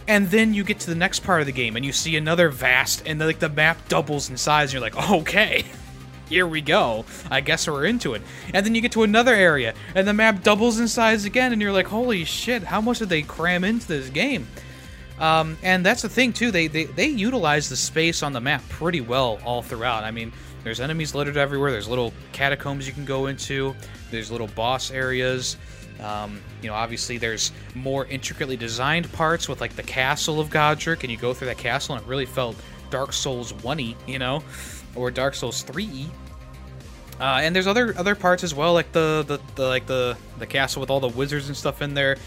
[0.07, 2.49] and then you get to the next part of the game and you see another
[2.49, 5.63] vast and like the map doubles in size and you're like okay
[6.29, 7.05] here we go.
[7.31, 8.21] I guess we're into it.
[8.53, 11.61] And then you get to another area, and the map doubles in size again, and
[11.61, 14.47] you're like, holy shit, how much did they cram into this game?
[15.19, 16.51] Um, and that's the thing, too.
[16.51, 20.03] They, they, they utilize the space on the map pretty well all throughout.
[20.03, 20.31] I mean,
[20.63, 21.71] there's enemies littered everywhere.
[21.71, 23.75] There's little catacombs you can go into.
[24.11, 25.57] There's little boss areas.
[25.99, 31.01] Um, you know, obviously there's more intricately designed parts with like the castle of Godrick,
[31.01, 32.55] and you go through that castle, and it really felt
[32.89, 34.43] Dark Souls 1 you know?
[34.95, 36.07] or Dark Souls 3.
[37.19, 40.45] Uh, and there's other other parts as well, like the, the, the like the the
[40.45, 42.17] castle with all the wizards and stuff in there.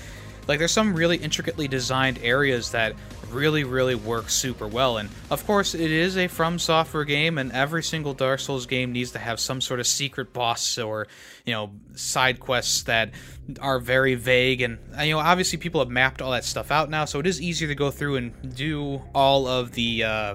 [0.50, 2.96] Like there's some really intricately designed areas that
[3.30, 4.98] really really work super well.
[4.98, 8.90] And of course, it is a From Software game, and every single Dark Souls game
[8.90, 11.06] needs to have some sort of secret boss or
[11.46, 13.12] you know side quests that
[13.60, 14.60] are very vague.
[14.60, 17.40] And you know, obviously people have mapped all that stuff out now, so it is
[17.40, 20.34] easier to go through and do all of the uh,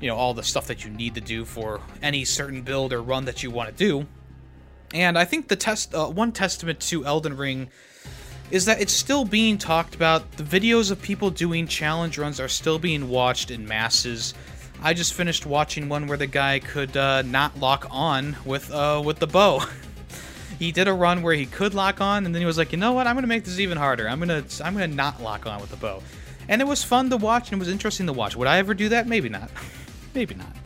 [0.00, 3.02] you know all the stuff that you need to do for any certain build or
[3.02, 4.06] run that you want to do.
[4.94, 7.68] And I think the test uh, one testament to Elden Ring
[8.50, 10.30] is that it's still being talked about.
[10.32, 14.34] The videos of people doing challenge runs are still being watched in masses.
[14.82, 19.02] I just finished watching one where the guy could uh, not lock on with uh,
[19.04, 19.64] with the bow.
[20.58, 22.78] he did a run where he could lock on, and then he was like, you
[22.78, 23.06] know what?
[23.06, 24.08] I'm gonna make this even harder.
[24.08, 26.02] I'm gonna I'm gonna not lock on with the bow.
[26.48, 28.34] And it was fun to watch, and it was interesting to watch.
[28.36, 29.06] Would I ever do that?
[29.06, 29.50] Maybe not.
[30.14, 30.56] Maybe not.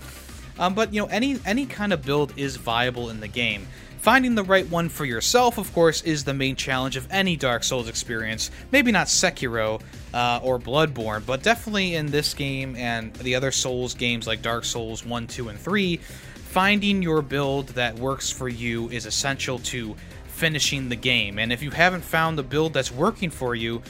[0.59, 3.67] Um, but you know, any any kind of build is viable in the game.
[4.03, 7.63] Finding the right one for yourself, of course, is the main challenge of any Dark
[7.63, 8.51] Souls experience.
[8.73, 9.81] Maybe not Sekiro
[10.13, 14.65] uh, or Bloodborne, but definitely in this game and the other Souls games like Dark
[14.65, 19.95] Souls 1, 2, and 3, finding your build that works for you is essential to
[20.27, 21.39] finishing the game.
[21.39, 23.83] And if you haven't found the build that's working for you,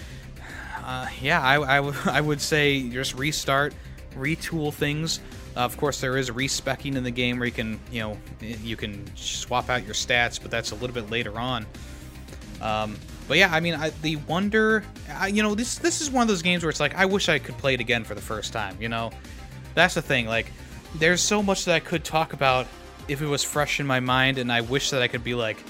[0.85, 3.73] uh, yeah, I, I would say just restart,
[4.15, 5.21] retool things,
[5.57, 8.77] uh, of course, there is respecking in the game where you can, you know, you
[8.77, 11.67] can swap out your stats, but that's a little bit later on.
[12.61, 12.97] Um,
[13.29, 16.29] but yeah, I mean, I, the wonder, I, you know, this this is one of
[16.29, 18.53] those games where it's like I wish I could play it again for the first
[18.53, 18.77] time.
[18.81, 19.11] You know,
[19.75, 20.27] that's the thing.
[20.27, 20.47] Like,
[20.95, 22.67] there's so much that I could talk about
[23.09, 25.63] if it was fresh in my mind, and I wish that I could be like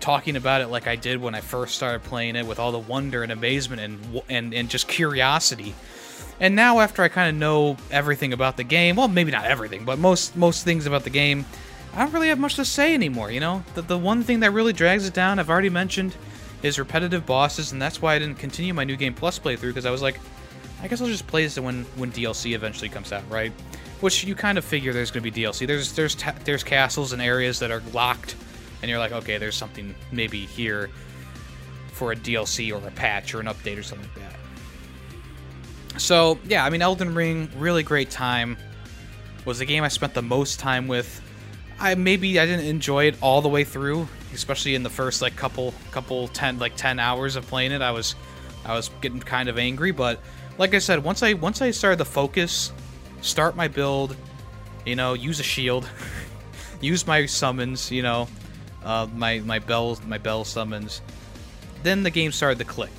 [0.00, 2.78] talking about it like I did when I first started playing it, with all the
[2.78, 5.74] wonder and amazement and and and just curiosity.
[6.40, 9.84] And now after I kind of know everything about the game, well, maybe not everything,
[9.84, 11.44] but most most things about the game,
[11.94, 13.64] I don't really have much to say anymore, you know?
[13.74, 16.14] The, the one thing that really drags it down, I've already mentioned,
[16.62, 19.86] is repetitive bosses, and that's why I didn't continue my New Game Plus playthrough, because
[19.86, 20.20] I was like,
[20.82, 23.52] I guess I'll just play this when, when DLC eventually comes out, right?
[24.00, 25.66] which you kind of figure there's going to be DLC.
[25.66, 28.36] There's there's there's castles and areas that are locked,
[28.82, 30.90] and you're like, okay, there's something maybe here
[31.92, 34.38] for a DLC or a patch or an update or something like that.
[35.98, 38.56] So yeah, I mean, Elden Ring, really great time.
[39.44, 41.22] Was the game I spent the most time with.
[41.78, 45.36] I maybe I didn't enjoy it all the way through, especially in the first like
[45.36, 47.82] couple couple ten like ten hours of playing it.
[47.82, 48.14] I was
[48.64, 50.20] I was getting kind of angry, but
[50.58, 52.72] like I said, once I once I started to focus,
[53.20, 54.16] start my build,
[54.84, 55.88] you know, use a shield,
[56.80, 58.26] use my summons, you know,
[58.84, 61.02] uh, my my bell my bell summons,
[61.82, 62.92] then the game started to click.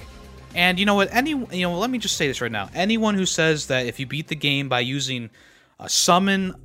[0.57, 1.13] And you know what?
[1.13, 2.67] Any you know, let me just say this right now.
[2.73, 5.29] Anyone who says that if you beat the game by using
[5.79, 6.55] a summon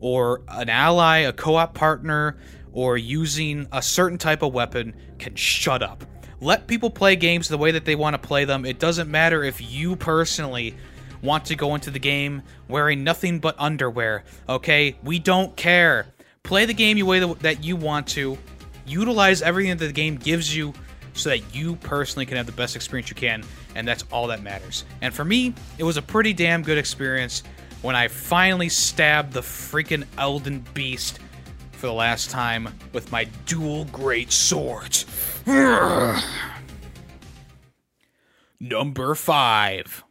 [0.00, 2.36] or an ally, a co-op partner,
[2.74, 6.04] or using a certain type of weapon can shut up.
[6.42, 8.66] Let people play games the way that they want to play them.
[8.66, 10.76] It doesn't matter if you personally
[11.22, 14.24] want to go into the game wearing nothing but underwear.
[14.46, 14.98] Okay?
[15.02, 16.12] We don't care.
[16.42, 18.36] Play the game the way that you want to.
[18.86, 20.74] Utilize everything that the game gives you
[21.18, 24.42] so that you personally can have the best experience you can, and that's all that
[24.42, 24.84] matters.
[25.02, 27.42] And for me, it was a pretty damn good experience
[27.82, 31.18] when I finally stabbed the freaking Elden Beast
[31.72, 35.06] for the last time with my dual great swords.
[38.60, 40.04] Number 5.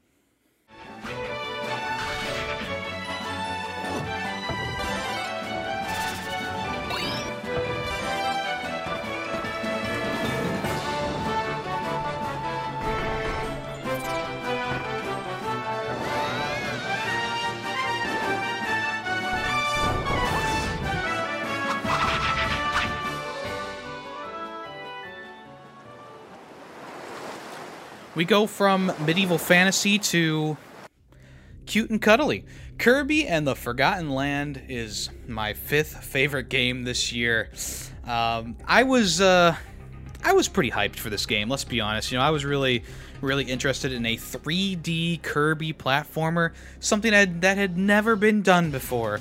[28.18, 30.58] We go from medieval fantasy to
[31.68, 32.46] cute and cuddly.
[32.80, 37.52] Kirby and the Forgotten Land is my fifth favorite game this year.
[38.08, 39.56] Um, I was uh,
[40.24, 41.48] I was pretty hyped for this game.
[41.48, 42.12] Let's be honest.
[42.12, 42.84] You know, I was really
[43.22, 49.20] really interested in a 3D Kirby platformer, something that, that had never been done before.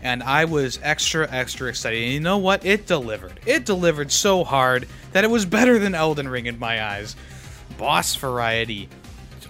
[0.00, 2.02] And I was extra, extra excited.
[2.02, 2.64] And you know what?
[2.64, 3.38] It delivered.
[3.44, 7.16] It delivered so hard that it was better than Elden Ring in my eyes
[7.78, 8.88] boss variety,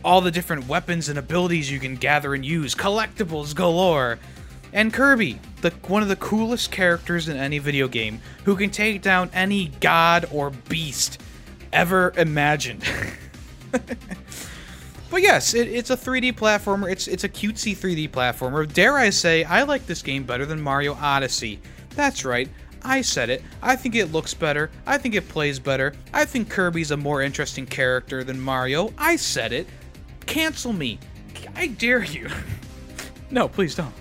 [0.04, 4.18] all the different weapons and abilities you can gather and use, collectibles galore,
[4.72, 9.02] and Kirby, the one of the coolest characters in any video game, who can take
[9.02, 11.20] down any god or beast
[11.72, 12.84] ever imagined.
[15.10, 16.90] but yes, it, it's a 3D platformer.
[16.90, 18.70] It's it's a cutesy 3D platformer.
[18.72, 21.60] Dare I say, I like this game better than Mario Odyssey.
[21.96, 22.48] That's right.
[22.82, 23.42] I said it.
[23.62, 24.70] I think it looks better.
[24.86, 25.94] I think it plays better.
[26.12, 28.92] I think Kirby's a more interesting character than Mario.
[28.96, 29.66] I said it.
[30.26, 30.98] Cancel me.
[31.54, 32.28] I dare you.
[33.30, 33.94] no, please don't.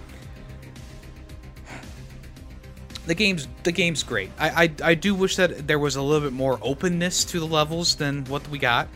[3.06, 4.30] The game's the game's great.
[4.38, 7.48] I, I I do wish that there was a little bit more openness to the
[7.48, 8.88] levels than what we got.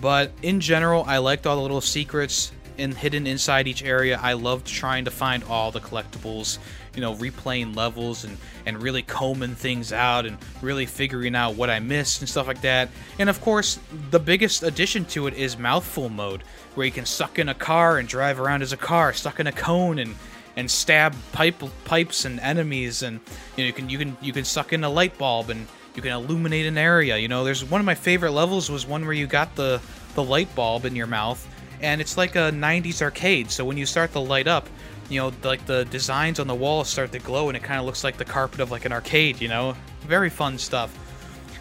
[0.00, 4.18] But in general, I liked all the little secrets and hidden inside each area.
[4.22, 6.58] I loved trying to find all the collectibles
[6.96, 11.68] you know, replaying levels and, and really combing things out and really figuring out what
[11.70, 12.88] I missed and stuff like that.
[13.18, 13.78] And of course,
[14.10, 16.42] the biggest addition to it is mouthful mode,
[16.74, 19.46] where you can suck in a car and drive around as a car, stuck in
[19.46, 20.16] a cone and
[20.58, 23.20] and stab pipe pipes and enemies and
[23.58, 26.00] you, know, you can you can you can suck in a light bulb and you
[26.00, 27.18] can illuminate an area.
[27.18, 29.82] You know, there's one of my favorite levels was one where you got the
[30.14, 31.46] the light bulb in your mouth
[31.80, 33.50] and it's like a 90s arcade.
[33.50, 34.68] So when you start to light up,
[35.08, 37.86] you know, like the designs on the walls start to glow and it kind of
[37.86, 39.76] looks like the carpet of like an arcade, you know?
[40.02, 40.96] Very fun stuff.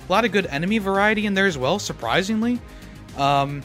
[0.07, 2.59] A lot of good enemy variety in there as well, surprisingly.
[3.17, 3.63] Um,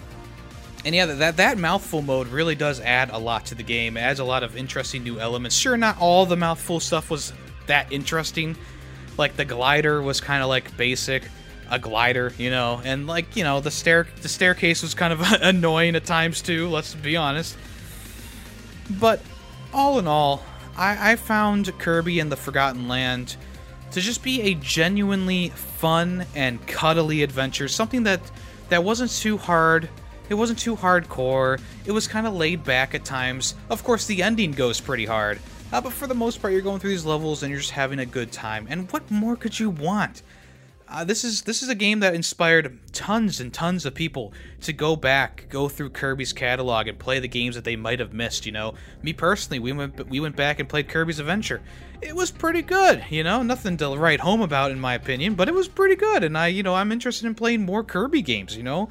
[0.85, 3.97] and yeah, that that mouthful mode really does add a lot to the game.
[3.97, 5.55] It adds a lot of interesting new elements.
[5.55, 7.33] Sure, not all the mouthful stuff was
[7.66, 8.57] that interesting.
[9.18, 11.25] Like the glider was kind of like basic,
[11.71, 15.21] a glider, you know, and like you know the stair the staircase was kind of
[15.43, 16.68] annoying at times too.
[16.68, 17.57] Let's be honest.
[18.99, 19.23] But
[19.73, 20.43] all in all,
[20.77, 23.37] I, I found Kirby and the Forgotten Land
[23.93, 27.68] to just be a genuinely fun and cuddly adventure.
[27.68, 28.21] Something that
[28.68, 29.89] that wasn't too hard.
[30.29, 31.61] It wasn't too hardcore.
[31.85, 33.57] It was kind of laid back at times.
[33.68, 35.41] Of course, the ending goes pretty hard.
[35.73, 37.99] Uh, but for the most part, you're going through these levels and you're just having
[37.99, 38.66] a good time.
[38.71, 40.23] And what more could you want?
[40.91, 44.72] Uh, this is this is a game that inspired tons and tons of people to
[44.72, 48.45] go back, go through Kirby's catalog and play the games that they might have missed.
[48.45, 51.61] You know, me personally, we went we went back and played Kirby's Adventure.
[52.03, 53.05] It was pretty good.
[53.09, 56.24] You know, nothing to write home about in my opinion, but it was pretty good.
[56.24, 58.57] And I, you know, I'm interested in playing more Kirby games.
[58.57, 58.88] You know,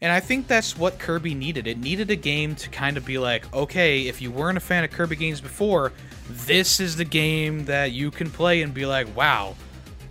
[0.00, 1.66] And I think that's what Kirby needed.
[1.66, 4.84] It needed a game to kind of be like, okay, if you weren't a fan
[4.84, 5.92] of Kirby games before,
[6.28, 9.54] this is the game that you can play and be like, wow,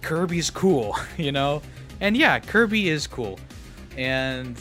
[0.03, 1.61] Kirby's cool, you know?
[1.99, 3.39] And yeah, Kirby is cool.
[3.97, 4.59] And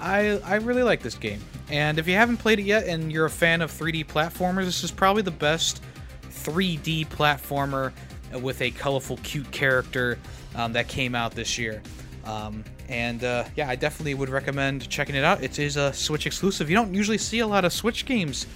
[0.00, 1.40] I I really like this game.
[1.70, 4.82] And if you haven't played it yet and you're a fan of 3D platformers, this
[4.82, 5.82] is probably the best
[6.30, 7.92] 3D platformer
[8.40, 10.18] with a colorful, cute character
[10.54, 11.82] um, that came out this year.
[12.24, 15.42] Um, and uh, yeah, I definitely would recommend checking it out.
[15.42, 16.70] It is a Switch exclusive.
[16.70, 18.46] You don't usually see a lot of Switch games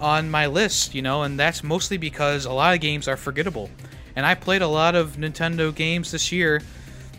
[0.00, 3.70] on my list, you know, and that's mostly because a lot of games are forgettable.
[4.16, 6.62] And I played a lot of Nintendo games this year,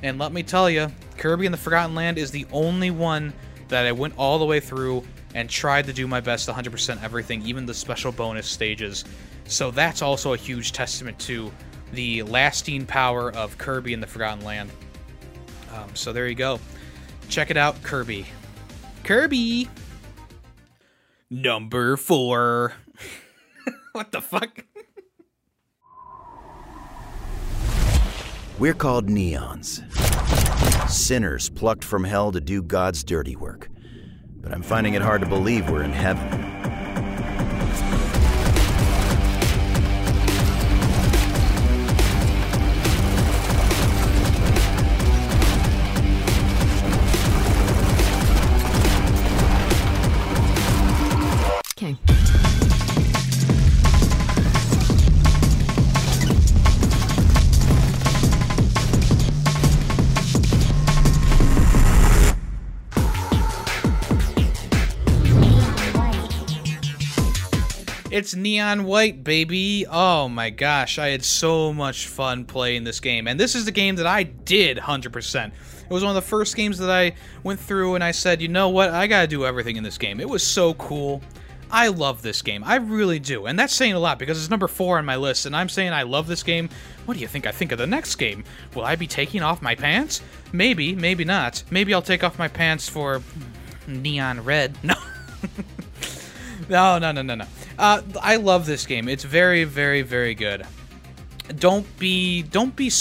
[0.04, 3.34] and let me tell you, Kirby and the Forgotten Land is the only one
[3.68, 7.42] that I went all the way through and tried to do my best 100% everything,
[7.44, 9.06] even the special bonus stages.
[9.46, 11.52] So that's also a huge testament to
[11.94, 14.72] the lasting power of Kirby and the Forgotten Land.
[15.74, 16.60] Um, so there you go.
[17.30, 18.26] Check it out, Kirby.
[19.04, 19.70] Kirby!
[21.30, 22.74] Number four.
[23.94, 24.66] what the fuck?
[28.62, 29.82] We're called neons.
[30.88, 33.70] Sinners plucked from hell to do God's dirty work.
[34.39, 36.61] But I'm finding it hard to believe we're in heaven.
[68.22, 69.84] It's Neon White, baby.
[69.89, 73.28] Oh my gosh, I had so much fun playing this game.
[73.28, 75.47] And this is the game that I did 100%.
[75.47, 75.53] It
[75.89, 78.69] was one of the first games that I went through and I said, you know
[78.69, 80.19] what, I gotta do everything in this game.
[80.19, 81.24] It was so cool.
[81.72, 82.63] I love this game.
[82.63, 83.47] I really do.
[83.47, 85.91] And that's saying a lot because it's number four on my list, and I'm saying
[85.91, 86.69] I love this game.
[87.07, 88.43] What do you think I think of the next game?
[88.76, 90.22] Will I be taking off my pants?
[90.51, 91.63] Maybe, maybe not.
[91.72, 93.24] Maybe I'll take off my pants for
[93.88, 94.78] neon red.
[96.69, 96.99] No.
[96.99, 97.45] no, no, no, no, no.
[97.82, 99.10] Uh, I love this game.
[99.10, 100.68] It's very, very, very good.
[101.56, 102.92] Don't be, don't be,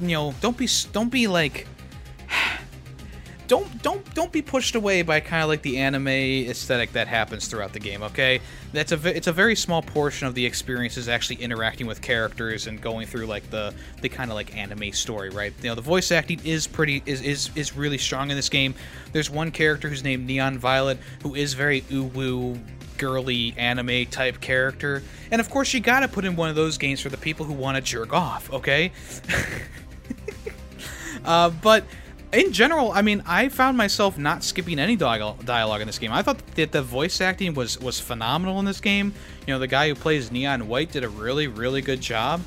[0.00, 1.66] you know, don't be, don't be like,
[3.48, 7.48] don't, don't, don't be pushed away by kind of like the anime aesthetic that happens
[7.48, 8.02] throughout the game.
[8.02, 8.40] Okay,
[8.72, 12.66] that's a, it's a very small portion of the experience is actually interacting with characters
[12.66, 15.52] and going through like the, the kind of like anime story, right?
[15.60, 18.74] You know, the voice acting is pretty, is, is, is really strong in this game.
[19.12, 22.58] There's one character who's named Neon Violet who is very ooh-woo
[23.00, 25.02] girly anime type character.
[25.30, 27.54] And of course, you gotta put in one of those games for the people who
[27.54, 28.92] want to jerk off, okay?
[31.24, 31.84] uh, but
[32.32, 36.12] in general, I mean, I found myself not skipping any dialogue, in this game.
[36.12, 39.14] I thought that the voice acting was was phenomenal in this game.
[39.46, 42.42] You know, the guy who plays Neon White did a really, really good job.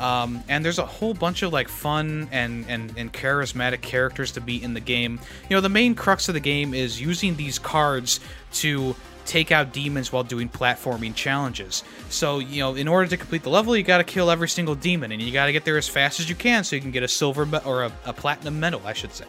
[0.00, 4.40] Um, and there's a whole bunch of like fun and, and and charismatic characters to
[4.40, 5.18] beat in the game.
[5.48, 8.20] You know, the main crux of the game is using these cards
[8.54, 8.94] to
[9.24, 11.82] take out demons while doing platforming challenges.
[12.08, 14.74] So, you know, in order to complete the level, you got to kill every single
[14.74, 16.90] demon, and you got to get there as fast as you can so you can
[16.90, 19.24] get a silver me- or a, a platinum medal, I should say,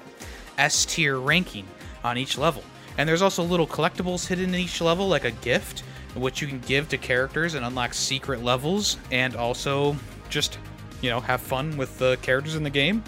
[0.57, 1.65] S tier ranking
[2.03, 2.63] on each level.
[2.97, 5.81] And there's also little collectibles hidden in each level, like a gift,
[6.15, 9.95] which you can give to characters and unlock secret levels, and also
[10.29, 10.59] just,
[11.01, 13.03] you know, have fun with the characters in the game.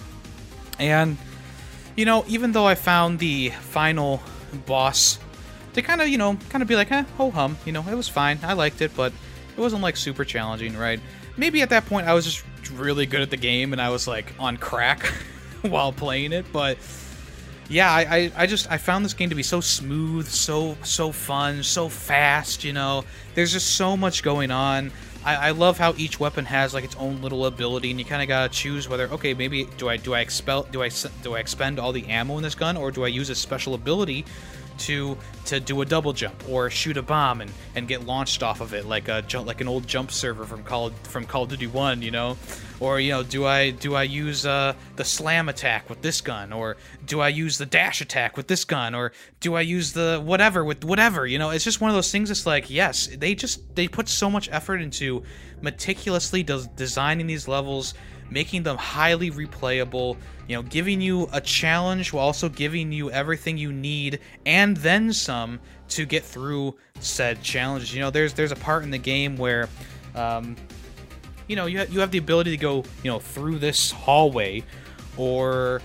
[0.79, 1.17] And,
[1.95, 4.21] you know, even though I found the final
[4.65, 5.19] boss
[5.77, 7.95] to kind of, you know, kind of be like, eh, ho hum, you know, it
[7.95, 8.39] was fine.
[8.43, 9.13] I liked it, but
[9.55, 10.99] it wasn't like super challenging, right?
[11.37, 14.07] Maybe at that point I was just really good at the game and I was
[14.07, 15.05] like on crack
[15.61, 16.77] while playing it, but
[17.69, 21.11] yeah, I, I, I just I found this game to be so smooth, so so
[21.11, 22.63] fun, so fast.
[22.63, 23.03] You know,
[23.35, 24.91] there's just so much going on.
[25.25, 28.21] I, I love how each weapon has like its own little ability, and you kind
[28.21, 30.89] of gotta choose whether okay, maybe do I do I expel do I
[31.21, 33.73] do I expend all the ammo in this gun, or do I use a special
[33.73, 34.25] ability
[34.79, 38.61] to to do a double jump or shoot a bomb and, and get launched off
[38.61, 41.67] of it like a like an old jump server from Call from Call of Duty
[41.67, 42.37] One, you know,
[42.79, 46.53] or you know, do I do I use uh, the slam attack with this gun,
[46.53, 50.21] or do I use the dash attack with this gun, or do I use the
[50.23, 51.25] whatever with whatever?
[51.25, 52.29] You know, it's just one of those things.
[52.29, 55.23] It's like yes, they just they put so much effort into
[55.61, 57.93] meticulously des- designing these levels,
[58.29, 60.17] making them highly replayable.
[60.47, 65.11] You know, giving you a challenge while also giving you everything you need and then
[65.11, 67.93] some to get through said challenges.
[67.93, 69.67] You know, there's there's a part in the game where,
[70.15, 70.55] um,
[71.47, 74.63] you know, you ha- you have the ability to go, you know, through this hallway,
[75.17, 75.81] or,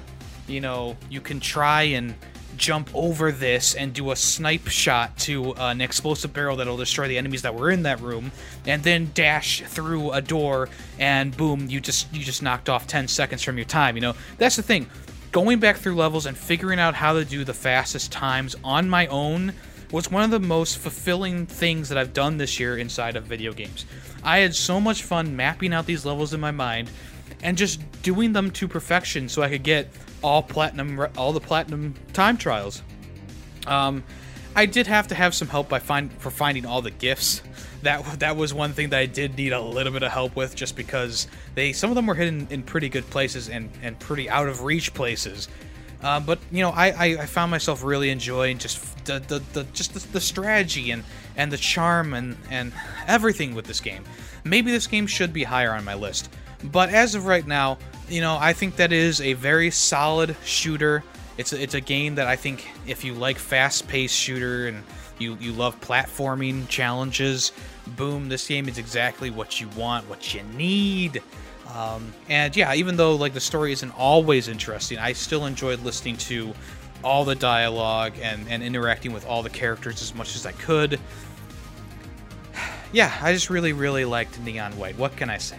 [0.46, 2.14] you know, you can try and
[2.62, 7.08] jump over this and do a snipe shot to uh, an explosive barrel that'll destroy
[7.08, 8.30] the enemies that were in that room,
[8.64, 13.08] and then dash through a door and boom, you just you just knocked off 10
[13.08, 13.96] seconds from your time.
[13.96, 14.86] You know, that's the thing.
[15.32, 19.08] Going back through levels and figuring out how to do the fastest times on my
[19.08, 19.54] own
[19.90, 23.52] was one of the most fulfilling things that I've done this year inside of video
[23.52, 23.86] games.
[24.22, 26.90] I had so much fun mapping out these levels in my mind
[27.42, 29.88] and just doing them to perfection so I could get
[30.22, 32.82] all platinum all the platinum time trials.
[33.66, 34.04] Um,
[34.54, 37.42] I did have to have some help by find for finding all the gifts.
[37.82, 40.54] That that was one thing that I did need a little bit of help with,
[40.54, 44.28] just because they some of them were hidden in pretty good places and and pretty
[44.30, 45.48] out of reach places.
[46.02, 49.64] Uh, but you know, I, I, I found myself really enjoying just the, the, the
[49.72, 51.04] just the, the strategy and
[51.36, 52.72] and the charm and and
[53.06, 54.04] everything with this game.
[54.44, 56.28] Maybe this game should be higher on my list,
[56.64, 61.02] but as of right now, you know, I think that is a very solid shooter.
[61.38, 64.82] It's a, it's a game that I think if you like fast-paced shooter and
[65.18, 67.52] you you love platforming challenges,
[67.96, 71.22] boom, this game is exactly what you want, what you need.
[71.74, 76.16] Um, and yeah, even though like the story isn't always interesting, I still enjoyed listening
[76.18, 76.52] to
[77.02, 81.00] all the dialogue and, and interacting with all the characters as much as I could.
[82.94, 84.98] Yeah, I just really, really liked Neon White.
[84.98, 85.56] What can I say?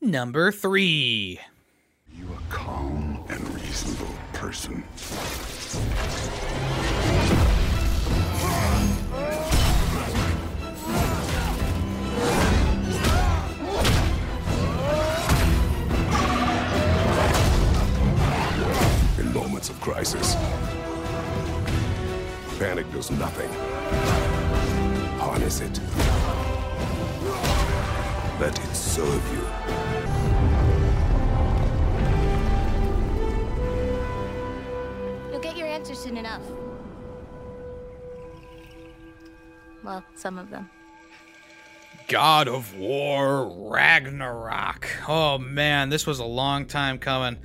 [0.00, 1.40] Number three.
[2.14, 4.84] You a calm and reasonable person.
[19.18, 20.34] In moments of crisis,
[22.58, 23.50] panic does nothing.
[25.18, 25.80] Harness it.
[28.38, 29.46] Let it serve you.
[35.30, 36.42] You'll get your answer soon enough.
[39.82, 40.68] Well, some of them.
[42.08, 44.86] God of War Ragnarok.
[45.08, 47.38] Oh man, this was a long time coming.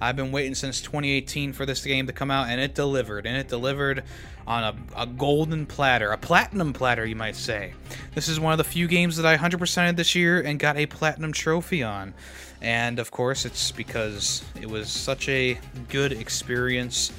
[0.00, 3.26] I've been waiting since 2018 for this game to come out, and it delivered.
[3.26, 4.04] And it delivered
[4.46, 7.74] on a, a golden platter, a platinum platter, you might say.
[8.14, 10.86] This is one of the few games that I 100%ed this year and got a
[10.86, 12.14] platinum trophy on.
[12.60, 17.12] And of course, it's because it was such a good experience.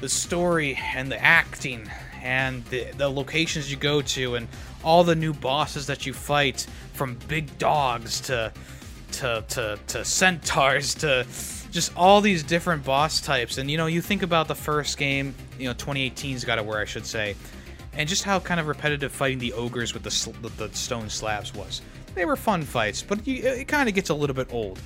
[0.00, 1.88] The story and the acting
[2.22, 4.48] and the, the locations you go to and
[4.84, 8.52] all the new bosses that you fight from big dogs to
[9.12, 11.24] to to, to centaurs to
[11.76, 13.58] just all these different boss types.
[13.58, 16.80] And you know you think about the first game you know 2018's God of War
[16.80, 17.36] i should say
[17.92, 21.54] and just how kind of repetitive fighting the ogres with the, sl- the stone slabs
[21.54, 21.80] was.
[22.14, 24.80] They were fun fights but you, it kind of gets a little bit old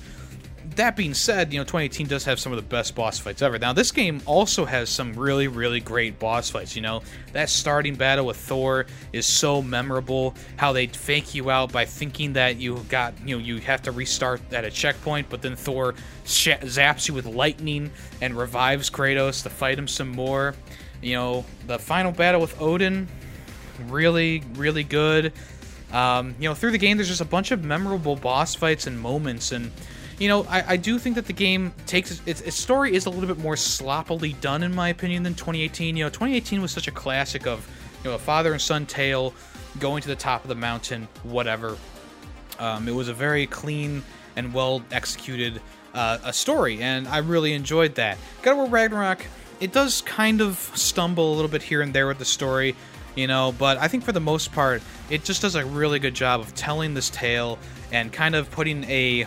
[0.75, 3.59] that being said, you know, 2018 does have some of the best boss fights ever.
[3.59, 6.75] Now, this game also has some really, really great boss fights.
[6.75, 7.01] You know,
[7.33, 10.35] that starting battle with Thor is so memorable.
[10.57, 13.91] How they fake you out by thinking that you got, you know, you have to
[13.91, 15.93] restart at a checkpoint, but then Thor
[16.25, 17.91] zaps you with lightning
[18.21, 20.55] and revives Kratos to fight him some more.
[21.01, 23.07] You know, the final battle with Odin,
[23.87, 25.33] really, really good.
[25.91, 28.99] Um, you know, through the game, there's just a bunch of memorable boss fights and
[28.99, 29.71] moments, and
[30.21, 33.09] you know, I, I do think that the game takes its, its story is a
[33.09, 35.97] little bit more sloppily done, in my opinion, than 2018.
[35.97, 37.67] You know, 2018 was such a classic of
[38.03, 39.33] you know a father and son tale
[39.79, 41.75] going to the top of the mountain, whatever.
[42.59, 44.03] Um, it was a very clean
[44.35, 45.59] and well executed
[45.95, 48.19] uh, a story, and I really enjoyed that.
[48.43, 49.25] God of War Ragnarok,
[49.59, 52.75] it does kind of stumble a little bit here and there with the story,
[53.15, 56.13] you know, but I think for the most part, it just does a really good
[56.13, 57.57] job of telling this tale
[57.91, 59.25] and kind of putting a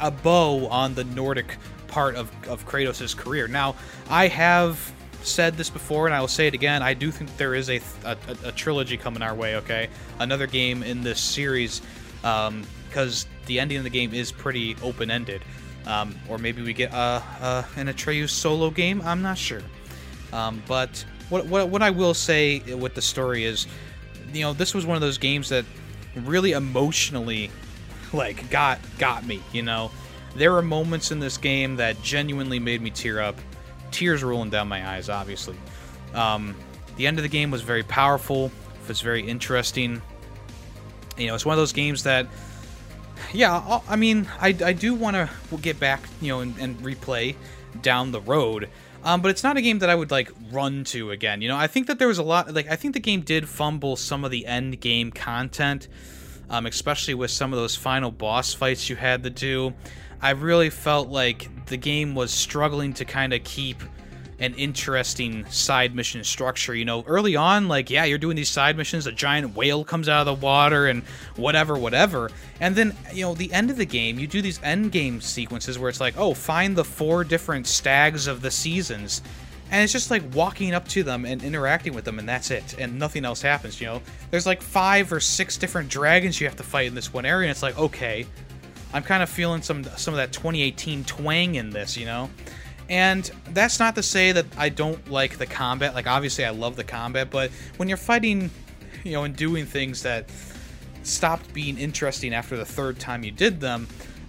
[0.00, 1.56] a bow on the Nordic
[1.86, 3.48] part of, of Kratos' career.
[3.48, 3.74] Now,
[4.10, 6.82] I have said this before, and I will say it again.
[6.82, 9.88] I do think there is a, a, a trilogy coming our way, okay?
[10.18, 11.82] Another game in this series,
[12.22, 15.42] because the ending of the game is pretty open ended.
[15.86, 19.62] Um, or maybe we get uh, uh, an Atreus solo game, I'm not sure.
[20.32, 23.66] Um, but what, what, what I will say with the story is,
[24.32, 25.64] you know, this was one of those games that
[26.14, 27.50] really emotionally
[28.12, 29.90] like got got me you know?
[30.36, 33.36] There were moments in this game that genuinely made me tear up.
[33.90, 35.56] Tears rolling down my eyes obviously.
[36.14, 36.54] Um,
[36.96, 38.46] the end of the game was very powerful.
[38.82, 40.02] It was very interesting.
[41.16, 42.26] You know it's one of those games that
[43.32, 47.34] yeah i mean i, I do want to get back you know and, and replay
[47.82, 48.68] down the road.
[49.04, 51.40] Um, but it's not a game that I would like run to again.
[51.40, 53.48] You know, I think that there was a lot like I think the game did
[53.48, 55.88] fumble some of the end game content
[56.50, 59.74] um, especially with some of those final boss fights you had to do.
[60.20, 63.82] I really felt like the game was struggling to kind of keep,
[64.40, 66.74] an interesting side mission structure.
[66.74, 70.08] You know, early on, like, yeah, you're doing these side missions, a giant whale comes
[70.08, 71.02] out of the water and
[71.36, 72.30] whatever, whatever.
[72.60, 75.78] And then, you know, the end of the game, you do these end game sequences
[75.78, 79.22] where it's like, oh, find the four different stags of the seasons.
[79.70, 82.76] And it's just like walking up to them and interacting with them, and that's it.
[82.78, 84.02] And nothing else happens, you know?
[84.30, 87.48] There's like five or six different dragons you have to fight in this one area,
[87.48, 88.26] and it's like, okay,
[88.94, 92.30] I'm kind of feeling some some of that 2018 twang in this, you know?
[92.88, 95.94] And that's not to say that I don't like the combat.
[95.94, 98.50] Like, obviously, I love the combat, but when you're fighting,
[99.04, 100.30] you know, and doing things that
[101.02, 103.86] stopped being interesting after the third time you did them,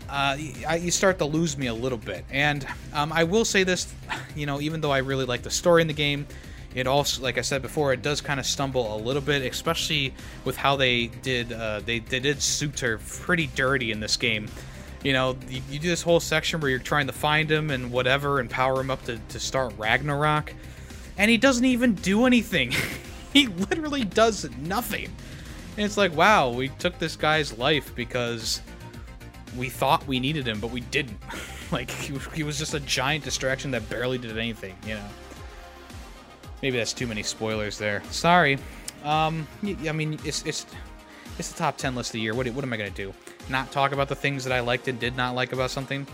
[0.09, 0.37] uh,
[0.75, 2.25] you start to lose me a little bit.
[2.31, 3.93] And um, I will say this,
[4.35, 6.27] you know, even though I really like the story in the game,
[6.75, 10.13] it also, like I said before, it does kind of stumble a little bit, especially
[10.45, 14.47] with how they did uh, they, they did Surtur pretty dirty in this game.
[15.03, 17.89] You know, you, you, do this whole section where you're trying to find him and
[17.89, 20.53] whatever and power him up to, to start Ragnarok,
[21.17, 22.73] and he doesn't even do anything.
[23.33, 25.05] he literally does nothing.
[25.77, 28.61] And it's like, wow, we took this guy's life because
[29.57, 31.19] we thought we needed him, but we didn't.
[31.71, 35.05] like, he, he was just a giant distraction that barely did anything, you know?
[36.61, 38.03] Maybe that's too many spoilers there.
[38.11, 38.57] Sorry.
[39.03, 40.65] Um, I mean, it's, it's,
[41.37, 42.33] it's the top 10 list of the year.
[42.33, 43.13] What, what am I going to do?
[43.49, 46.05] not talk about the things that I liked and did not like about something.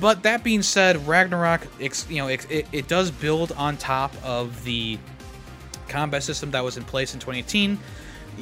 [0.00, 1.66] But that being said, Ragnarok,
[2.08, 4.98] you know, it, it does build on top of the
[5.88, 7.78] combat system that was in place in 2018.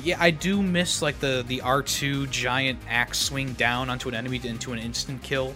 [0.03, 4.41] Yeah, I do miss like the the R2 giant axe swing down onto an enemy
[4.45, 5.55] into an instant kill.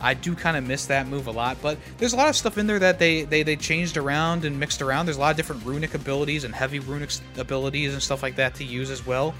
[0.00, 2.58] I do kind of miss that move a lot, but there's a lot of stuff
[2.58, 5.06] in there that they, they they changed around and mixed around.
[5.06, 8.54] There's a lot of different runic abilities and heavy runic abilities and stuff like that
[8.56, 9.34] to use as well.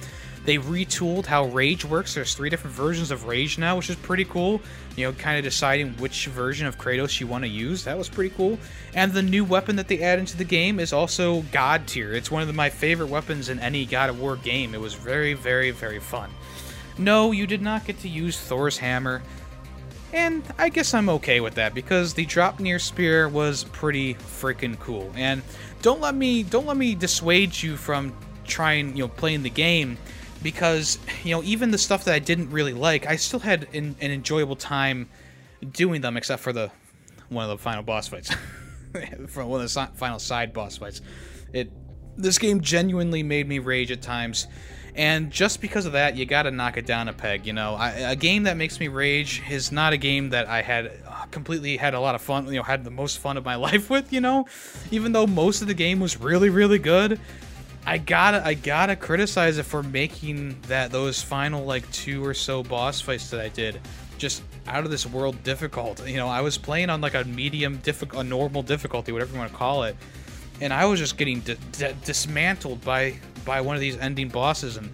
[0.47, 2.15] They retooled how Rage works.
[2.15, 4.61] There's three different versions of Rage now, which is pretty cool.
[4.95, 7.83] You know, kind of deciding which version of Kratos you want to use.
[7.83, 8.57] That was pretty cool.
[8.95, 12.13] And the new weapon that they add into the game is also God tier.
[12.13, 14.73] It's one of the, my favorite weapons in any God of War game.
[14.73, 16.31] It was very, very, very fun.
[16.97, 19.23] No, you did not get to use Thor's hammer.
[20.13, 25.11] And I guess I'm okay with that because the Draupnir spear was pretty freaking cool.
[25.17, 25.43] And
[25.83, 28.15] don't let me don't let me dissuade you from
[28.47, 29.99] trying, you know, playing the game
[30.47, 33.97] because you know even the stuff that I didn't really like, I still had an,
[34.01, 35.09] an enjoyable time
[35.73, 36.71] doing them, except for the
[37.31, 38.31] one of the final boss fights,
[39.27, 41.01] for one of the final side boss fights.
[41.53, 41.73] It
[42.17, 44.47] this game genuinely made me rage at times,
[44.95, 47.45] and just because of that, you gotta knock it down a peg.
[47.45, 50.63] You know, I, a game that makes me rage is not a game that I
[50.63, 52.47] had uh, completely had a lot of fun.
[52.47, 54.13] You know, had the most fun of my life with.
[54.13, 54.47] You know,
[54.93, 57.19] even though most of the game was really really good
[57.87, 62.65] I gotta I gotta criticize it for making that those final like two or so
[62.65, 63.81] boss fights that I did
[64.19, 66.07] just out of this world difficult.
[66.07, 69.39] You know, I was playing on like a medium difficult, a normal difficulty, whatever you
[69.39, 69.97] want to call it,
[70.61, 71.43] and I was just getting
[72.05, 73.15] dismantled by
[73.45, 74.77] by one of these ending bosses.
[74.77, 74.91] And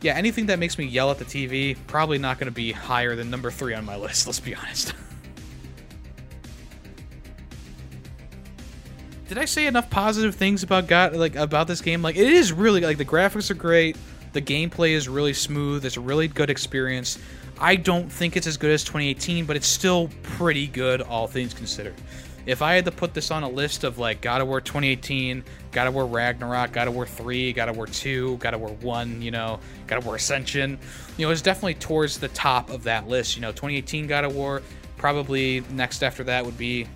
[0.00, 3.14] yeah, anything that makes me yell at the TV probably not going to be higher
[3.14, 4.26] than number three on my list.
[4.26, 4.94] Let's be honest.
[9.30, 12.02] Did I say enough positive things about God like about this game?
[12.02, 13.96] Like it is really like the graphics are great,
[14.32, 17.16] the gameplay is really smooth, it's a really good experience.
[17.60, 21.54] I don't think it's as good as 2018, but it's still pretty good all things
[21.54, 21.94] considered.
[22.44, 25.44] If I had to put this on a list of like God of War 2018,
[25.70, 28.70] God of War Ragnarok, God of War 3, God of War 2, God of War
[28.80, 30.76] 1, you know, God of War Ascension,
[31.16, 33.36] you know, it's definitely towards the top of that list.
[33.36, 34.60] You know, 2018 God of War,
[34.96, 36.88] probably next after that would be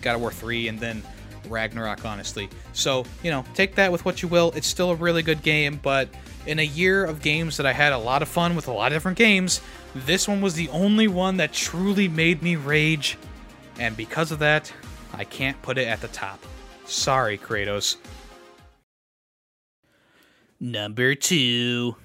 [0.00, 1.04] God of War 3, and then
[1.48, 2.48] Ragnarok, honestly.
[2.72, 4.52] So, you know, take that with what you will.
[4.54, 6.08] It's still a really good game, but
[6.46, 8.92] in a year of games that I had a lot of fun with a lot
[8.92, 9.60] of different games,
[9.94, 13.16] this one was the only one that truly made me rage.
[13.78, 14.72] And because of that,
[15.12, 16.44] I can't put it at the top.
[16.84, 17.96] Sorry, Kratos.
[20.60, 21.96] Number two.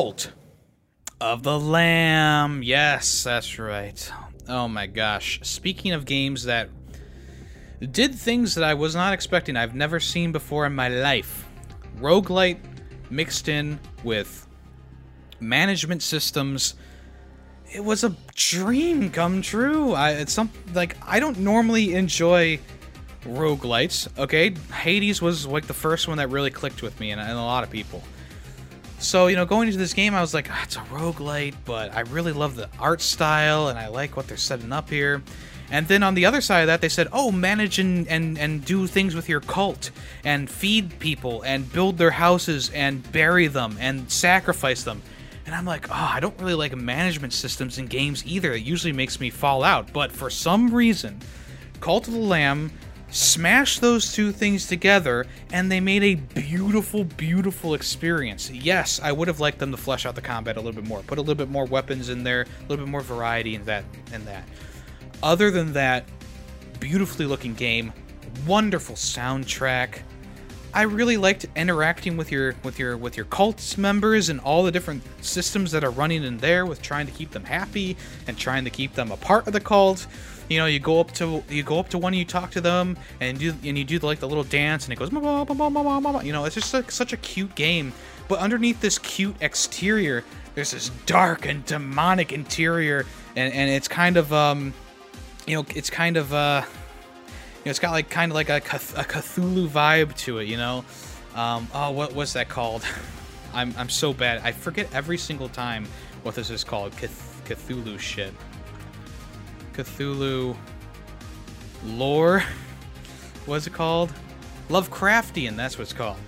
[0.00, 0.32] Cult
[1.20, 2.62] of the Lamb.
[2.62, 4.10] Yes, that's right.
[4.48, 5.40] Oh my gosh.
[5.42, 6.70] Speaking of games that
[7.90, 11.46] did things that I was not expecting, I've never seen before in my life.
[11.98, 12.60] Roguelite
[13.10, 14.46] mixed in with
[15.38, 16.76] management systems
[17.70, 19.92] it was a dream come true.
[19.92, 22.58] I it's some like I don't normally enjoy
[23.24, 24.54] roguelites, okay?
[24.72, 27.64] Hades was like the first one that really clicked with me and, and a lot
[27.64, 28.02] of people.
[29.00, 31.94] So, you know, going into this game, I was like, ah, it's a roguelite, but
[31.94, 35.22] I really love the art style and I like what they're setting up here.
[35.70, 38.62] And then on the other side of that, they said, oh, manage and, and, and
[38.62, 39.90] do things with your cult
[40.22, 45.00] and feed people and build their houses and bury them and sacrifice them.
[45.46, 48.52] And I'm like, oh, I don't really like management systems in games either.
[48.52, 49.94] It usually makes me fall out.
[49.94, 51.20] But for some reason,
[51.80, 52.70] Cult of the Lamb
[53.10, 58.50] smashed those two things together and they made a beautiful, beautiful experience.
[58.50, 61.02] Yes, I would have liked them to flesh out the combat a little bit more,
[61.02, 63.84] put a little bit more weapons in there, a little bit more variety in that
[64.12, 64.44] and that.
[65.22, 66.04] Other than that,
[66.78, 67.92] beautifully looking game,
[68.46, 70.00] wonderful soundtrack.
[70.72, 74.70] I really liked interacting with your with your with your cults members and all the
[74.70, 77.96] different systems that are running in there with trying to keep them happy
[78.28, 80.06] and trying to keep them a part of the cult.
[80.50, 82.60] You know, you go up to you go up to one and you talk to
[82.60, 86.44] them and do and you do like the little dance and it goes you know,
[86.44, 87.92] it's just like such a cute game.
[88.26, 90.24] But underneath this cute exterior,
[90.56, 94.74] there's this dark and demonic interior and and it's kind of um
[95.46, 98.56] you know, it's kind of uh you know, it's got like kind of like a,
[98.56, 100.84] a Cthulhu vibe to it, you know.
[101.36, 102.84] Um, oh, what what's that called?
[103.54, 104.40] I'm I'm so bad.
[104.42, 105.86] I forget every single time
[106.24, 106.90] what this is called.
[106.96, 107.10] Cth-
[107.44, 108.34] Cthulhu shit.
[109.74, 110.56] Cthulhu
[111.84, 112.42] lore.
[113.46, 114.12] What's it called?
[114.68, 115.56] Lovecraftian.
[115.56, 116.18] That's what it's called.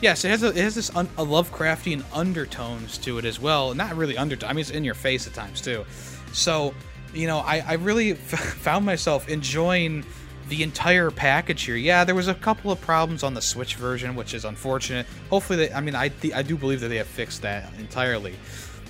[0.00, 3.74] Yes, it has a, it has this un, a Lovecraftian undertones to it as well.
[3.74, 4.50] Not really undertones.
[4.50, 5.84] I mean, it's in your face at times too.
[6.32, 6.74] So,
[7.12, 10.04] you know, I I really found myself enjoying
[10.48, 11.76] the entire package here.
[11.76, 15.06] Yeah, there was a couple of problems on the Switch version, which is unfortunate.
[15.30, 18.36] Hopefully, they, I mean, I I do believe that they have fixed that entirely.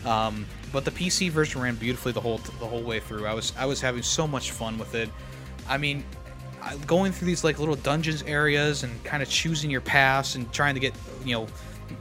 [0.05, 3.27] Um, but the PC version ran beautifully the whole the whole way through.
[3.27, 5.11] I was I was having so much fun with it.
[5.69, 6.05] I mean,
[6.87, 10.75] going through these like little dungeons areas and kind of choosing your paths and trying
[10.75, 10.95] to get
[11.25, 11.47] you know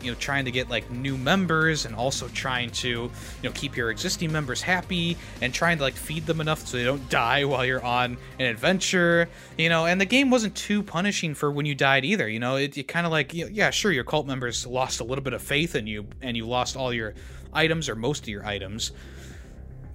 [0.01, 3.11] you know trying to get like new members and also trying to you
[3.43, 6.84] know keep your existing members happy and trying to like feed them enough so they
[6.84, 11.34] don't die while you're on an adventure you know and the game wasn't too punishing
[11.34, 13.70] for when you died either you know it, it kind of like you know, yeah
[13.70, 16.76] sure your cult members lost a little bit of faith in you and you lost
[16.76, 17.13] all your
[17.54, 18.91] items or most of your items.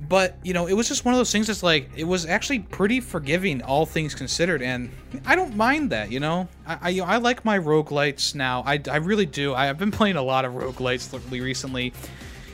[0.08, 2.58] But you know it was just one of those things that's like it was actually
[2.58, 4.90] pretty forgiving all things considered and
[5.24, 6.48] i don't mind that you know?
[6.66, 8.64] I i, I like my roguelites now.
[8.66, 9.54] I, I really do.
[9.54, 11.92] I've been playing a lot of rogue roguelites recently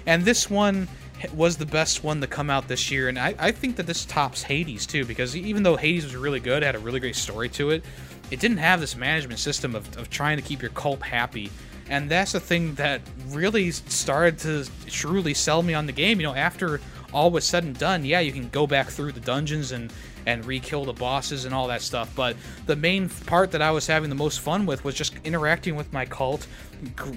[0.06, 0.88] and this one
[1.34, 4.04] was the best one to come out this year and i, I think that this
[4.04, 7.48] tops hades too because even though hades was really good had a really great story
[7.50, 7.84] to it
[8.30, 11.50] it didn't have this management system of, of trying to keep your cult happy
[11.88, 16.26] and that's the thing that really started to truly sell me on the game you
[16.26, 16.80] know after
[17.12, 19.92] all was said and done, yeah, you can go back through the dungeons and
[20.26, 22.14] and re-kill the bosses and all that stuff.
[22.14, 22.36] But
[22.66, 25.90] the main part that I was having the most fun with was just interacting with
[25.90, 26.46] my cult,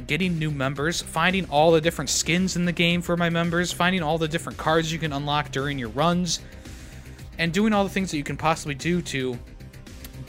[0.08, 4.02] getting new members, finding all the different skins in the game for my members, finding
[4.02, 6.40] all the different cards you can unlock during your runs,
[7.38, 9.38] and doing all the things that you can possibly do to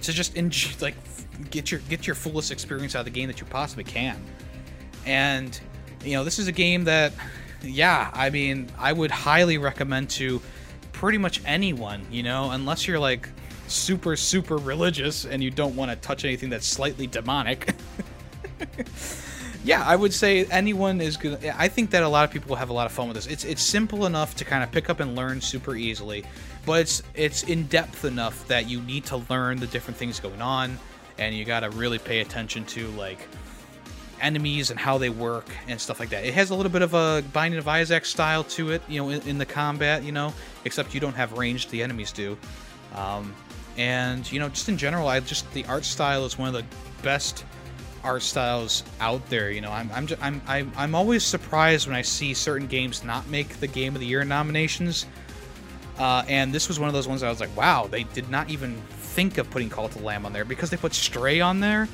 [0.00, 1.00] to just like
[1.50, 4.22] get your get your fullest experience out of the game that you possibly can.
[5.06, 5.58] And
[6.04, 7.12] you know, this is a game that
[7.62, 10.40] yeah, I mean, I would highly recommend to
[10.92, 13.28] pretty much anyone, you know, unless you're like
[13.68, 17.74] super, super religious and you don't want to touch anything that's slightly demonic.
[19.64, 21.44] yeah, I would say anyone is good.
[21.56, 23.26] I think that a lot of people will have a lot of fun with this.
[23.26, 26.24] It's it's simple enough to kind of pick up and learn super easily,
[26.66, 30.42] but it's it's in depth enough that you need to learn the different things going
[30.42, 30.78] on,
[31.26, 33.28] and you got to really pay attention to like
[34.20, 36.24] enemies and how they work and stuff like that.
[36.24, 39.10] It has a little bit of a Binding of Isaac style to it, you know,
[39.10, 40.32] in, in the combat, you know,
[40.64, 42.36] except you don't have range, the enemies do.
[42.94, 43.34] Um,
[43.76, 46.64] and you know, just in general, I just the art style is one of the
[47.02, 47.44] best
[48.04, 49.50] art styles out there.
[49.50, 53.02] You know, I'm I'm just, I'm I'm I'm always surprised when I see certain games
[53.02, 55.06] not make the Game of the Year nominations.
[55.98, 58.50] Uh, and this was one of those ones I was like, wow, they did not
[58.50, 58.80] even
[59.12, 61.88] think of putting Cult of the Lamb on there because they put Stray on there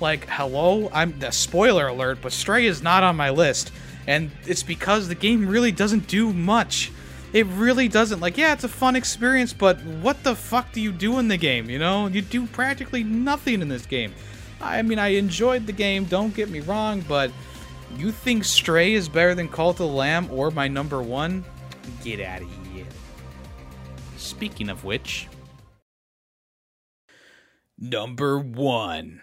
[0.00, 0.90] like, hello?
[0.92, 3.72] I'm the spoiler alert, but Stray is not on my list.
[4.06, 6.92] And it's because the game really doesn't do much.
[7.32, 8.20] It really doesn't.
[8.20, 11.36] Like, yeah, it's a fun experience, but what the fuck do you do in the
[11.36, 12.06] game, you know?
[12.06, 14.12] You do practically nothing in this game.
[14.60, 17.30] I mean, I enjoyed the game, don't get me wrong, but
[17.96, 21.44] you think Stray is better than Cult of the Lamb or my number one?
[22.02, 22.86] Get out of here.
[24.16, 25.28] Speaking of which,
[27.90, 29.20] number one.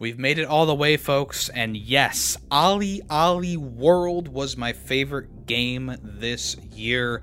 [0.00, 5.96] We've made it all the way, folks, and yes, OlliOlli World was my favorite game
[6.00, 7.20] this year.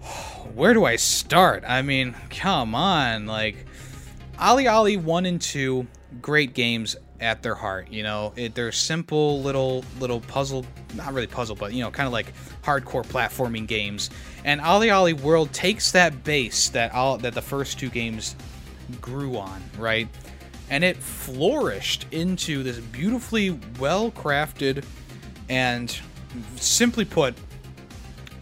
[0.54, 1.62] Where do I start?
[1.66, 3.66] I mean, come on, like
[4.38, 5.86] OlliOlli 1 and 2,
[6.22, 8.32] great games at their heart, you know.
[8.36, 10.64] It, they're simple little little puzzle,
[10.94, 12.32] not really puzzle, but you know, kind of like
[12.62, 14.08] hardcore platforming games.
[14.46, 18.34] And OlliOlli World takes that base that all that the first two games
[19.02, 20.08] grew on, right?
[20.70, 24.84] And it flourished into this beautifully well crafted
[25.48, 25.98] and
[26.56, 27.34] simply put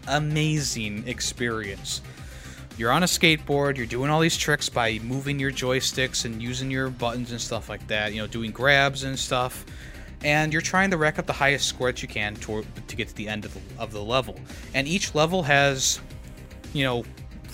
[0.07, 2.01] amazing experience.
[2.77, 6.71] You're on a skateboard you're doing all these tricks by moving your joysticks and using
[6.71, 9.63] your buttons and stuff like that you know doing grabs and stuff
[10.23, 13.09] and you're trying to rack up the highest score that you can to, to get
[13.09, 14.39] to the end of the, of the level.
[14.73, 15.99] And each level has
[16.73, 17.05] you know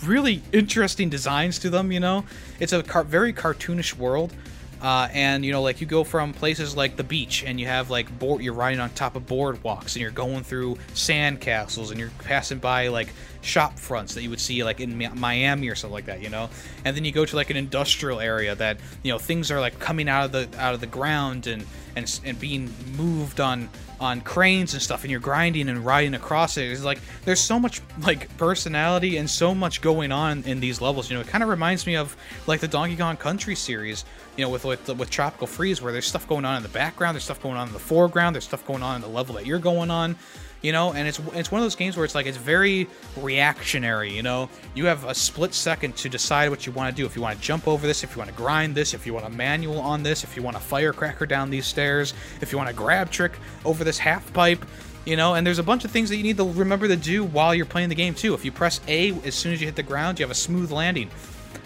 [0.06, 2.24] really interesting designs to them you know?
[2.60, 4.34] It's a car- very cartoonish world
[4.82, 7.90] uh, and you know, like you go from places like the beach, and you have
[7.90, 12.00] like board, you're riding on top of boardwalks, and you're going through sand castles, and
[12.00, 13.10] you're passing by like
[13.42, 16.50] shop fronts that you would see like in Miami or something like that, you know.
[16.86, 19.80] And then you go to like an industrial area that you know things are like
[19.80, 21.66] coming out of the out of the ground and
[21.96, 23.70] and and being moved on
[24.00, 26.72] on cranes and stuff and you're grinding and riding across it.
[26.72, 31.10] It's like there's so much like personality and so much going on in these levels
[31.10, 31.22] you know?
[31.22, 32.16] It kind of reminds me of
[32.48, 34.06] like the donkey kong country series
[34.38, 37.16] you know with with, with tropical freeze where there's stuff going on in the background
[37.16, 39.46] there's stuff going on in the foreground there's stuff going on in the level that
[39.46, 40.16] you're going on
[40.62, 42.88] you know and it's it's one of those games where it's like it's very
[43.18, 44.50] reactionary you know?
[44.76, 47.06] You have a split second to decide what you want to do.
[47.06, 49.14] If you want to jump over this if you want to grind this if you
[49.14, 52.58] want a manual on this if you want a firecracker down these stairs if you
[52.58, 53.34] want a grab trick
[53.66, 54.64] over this half pipe
[55.06, 55.34] you know?
[55.36, 57.66] And there's a bunch of things that you need to remember to do while you're
[57.66, 58.34] playing the game too.
[58.34, 60.72] If you press a as soon as you hit the ground you have a smooth
[60.72, 61.10] landing.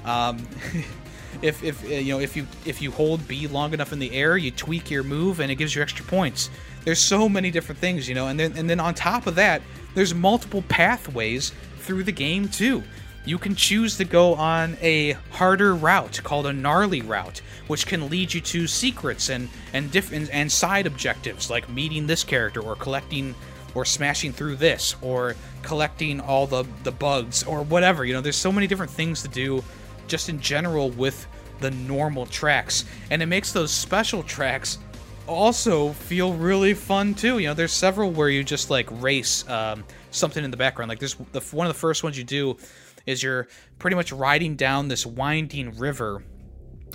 [0.05, 0.37] Um,
[1.41, 4.37] if if you know if you if you hold b long enough in the air
[4.37, 6.49] you tweak your move and it gives you extra points
[6.85, 9.61] there's so many different things, you know, and then and then on top of that,
[9.95, 12.83] there's multiple pathways through the game too.
[13.25, 18.09] You can choose to go on a harder route called a gnarly route, which can
[18.09, 22.75] lead you to secrets and and different and side objectives like meeting this character or
[22.75, 23.33] collecting
[23.75, 28.03] or smashing through this or collecting all the the bugs or whatever.
[28.03, 29.63] You know, there's so many different things to do
[30.07, 31.25] just in general with
[31.61, 34.79] the normal tracks, and it makes those special tracks
[35.27, 37.39] also feel really fun too.
[37.39, 40.89] You know, there's several where you just like race um, something in the background.
[40.89, 42.57] Like there's the one of the first ones you do
[43.05, 43.47] is you're
[43.79, 46.23] pretty much riding down this winding river,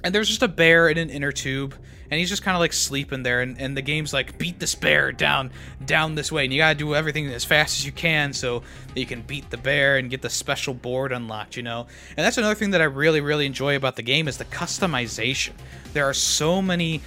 [0.03, 1.75] and there's just a bear in an inner tube,
[2.11, 3.43] and he's just kind of like sleeping there.
[3.43, 5.51] And, and the game's like beat this bear down
[5.85, 8.63] down this way, and you gotta do everything as fast as you can so
[8.95, 11.57] you can beat the bear and get the special board unlocked.
[11.57, 14.39] You know, and that's another thing that I really really enjoy about the game is
[14.39, 15.53] the customization.
[15.93, 17.03] There are so many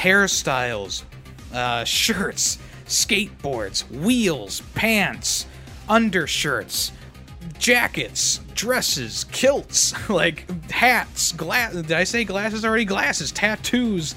[0.00, 1.02] hairstyles,
[1.52, 5.44] uh, shirts, skateboards, wheels, pants,
[5.88, 6.92] undershirts,
[7.58, 11.74] jackets, dresses, kilts, like hats, glass.
[11.74, 12.86] Did I say glasses already?
[12.86, 14.14] Glasses, tattoos,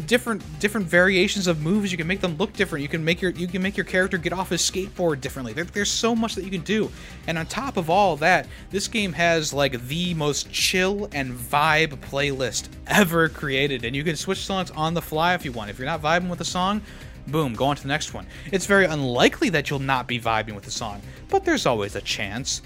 [0.00, 1.92] different different variations of moves.
[1.92, 2.82] You can make them look different.
[2.82, 5.52] You can make your you can make your character get off his skateboard differently.
[5.52, 6.90] There, there's so much that you can do.
[7.26, 11.96] And on top of all that, this game has like the most chill and vibe
[11.98, 13.84] playlist ever created.
[13.84, 15.70] And you can switch songs on the fly if you want.
[15.70, 16.82] If you're not vibing with a song,
[17.26, 18.26] boom, go on to the next one.
[18.50, 22.00] It's very unlikely that you'll not be vibing with the song, but there's always a
[22.00, 22.62] chance.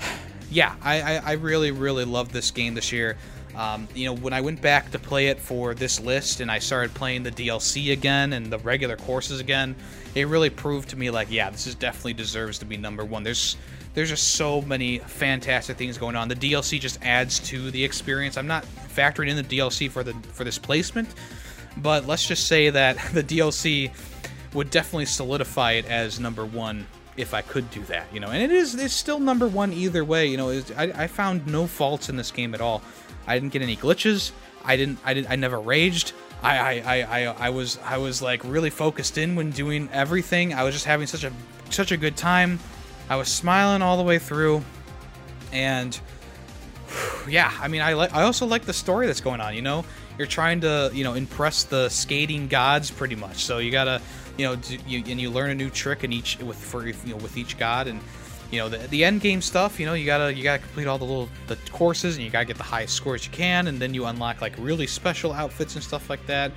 [0.50, 3.16] yeah, I, I, I really, really love this game this year.
[3.56, 6.58] Um, you know, when I went back to play it for this list and I
[6.58, 9.74] started playing the DLC again and the regular courses again,
[10.14, 13.22] it really proved to me like, yeah, this is definitely deserves to be number one.
[13.22, 13.56] There's
[13.94, 16.28] there's just so many fantastic things going on.
[16.28, 18.36] The DLC just adds to the experience.
[18.36, 21.08] I'm not factoring in the DLC for the for this placement,
[21.78, 23.90] but let's just say that the DLC
[24.52, 26.86] would definitely solidify it as number one
[27.16, 28.28] if I could do that, you know.
[28.28, 30.50] And it is it's still number one either way, you know.
[30.76, 32.82] I, I found no faults in this game at all.
[33.26, 34.32] I didn't get any glitches.
[34.64, 34.98] I didn't.
[35.04, 35.26] I did.
[35.26, 36.12] I never raged.
[36.42, 40.54] I, I, I, I, I was I was like really focused in when doing everything.
[40.54, 41.32] I was just having such a
[41.70, 42.58] such a good time.
[43.08, 44.62] I was smiling all the way through,
[45.52, 45.98] and
[47.28, 48.14] yeah, I mean, I like.
[48.14, 49.54] I also like the story that's going on.
[49.54, 49.84] You know,
[50.18, 53.44] you're trying to you know impress the skating gods pretty much.
[53.44, 54.00] So you gotta
[54.36, 56.94] you know, do, you, and you learn a new trick in each with for you
[57.06, 58.00] know with each god and
[58.50, 60.98] you know the, the end game stuff you know you gotta you gotta complete all
[60.98, 63.92] the little the courses and you gotta get the highest scores you can and then
[63.92, 66.52] you unlock like really special outfits and stuff like that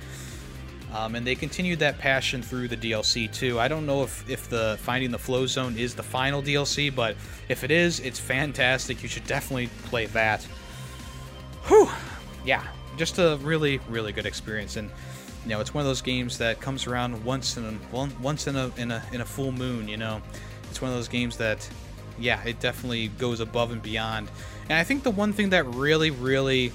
[0.92, 3.60] um, and they continued that passion through the DLC too.
[3.60, 7.16] I don't know if, if the Finding the Flow Zone is the final DLC, but
[7.48, 9.02] if it is, it's fantastic.
[9.02, 10.42] You should definitely play that.
[11.66, 11.88] Whew!
[12.44, 12.64] Yeah,
[12.96, 14.76] just a really, really good experience.
[14.76, 14.90] And
[15.44, 18.56] you know, it's one of those games that comes around once in a once in
[18.56, 19.86] a in a in a full moon.
[19.86, 20.20] You know,
[20.70, 21.68] it's one of those games that,
[22.18, 24.30] yeah, it definitely goes above and beyond.
[24.68, 26.72] And I think the one thing that really, really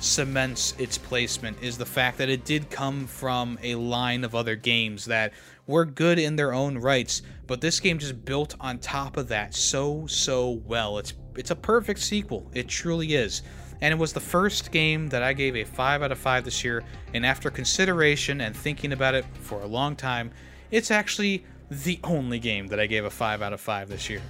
[0.00, 4.56] cements its placement is the fact that it did come from a line of other
[4.56, 5.32] games that
[5.66, 9.54] were good in their own rights, but this game just built on top of that
[9.54, 10.98] so so well.
[10.98, 12.50] It's it's a perfect sequel.
[12.52, 13.42] It truly is
[13.82, 16.62] and it was the first game that I gave a 5 out of 5 this
[16.62, 20.30] year, and after consideration and thinking about it for a long time,
[20.70, 24.22] it's actually the only game that I gave a 5 out of 5 this year.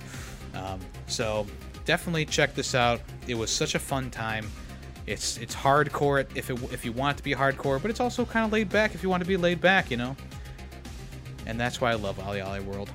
[0.55, 1.47] Um, so
[1.85, 3.01] definitely check this out.
[3.27, 4.51] It was such a fun time.
[5.05, 8.25] It's it's hardcore if it, if you want it to be hardcore, but it's also
[8.25, 10.15] kind of laid back if you want to be laid back, you know.
[11.47, 12.91] And that's why I love OlliOlli World.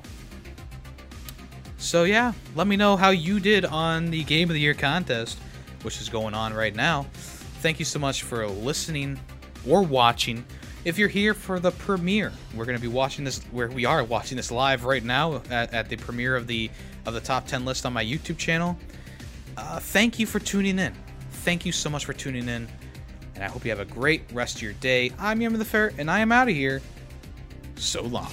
[1.77, 5.37] So yeah, let me know how you did on the Game of the Year contest
[5.83, 7.05] which is going on right now.
[7.61, 9.19] Thank you so much for listening
[9.67, 10.43] or watching.
[10.87, 13.43] If you're here for the premiere, we're going to be watching this.
[13.51, 16.71] Where we are watching this live right now at, at, the premiere of the
[17.05, 18.77] of the top 10 list on my YouTube channel.
[19.57, 20.95] Uh, thank you for tuning in.
[21.43, 22.69] Thank you so much for tuning in,
[23.35, 25.11] and I hope you have a great rest of your day.
[25.19, 26.81] I'm Yummy the Ferret, and I am out of here.
[27.75, 28.31] So long.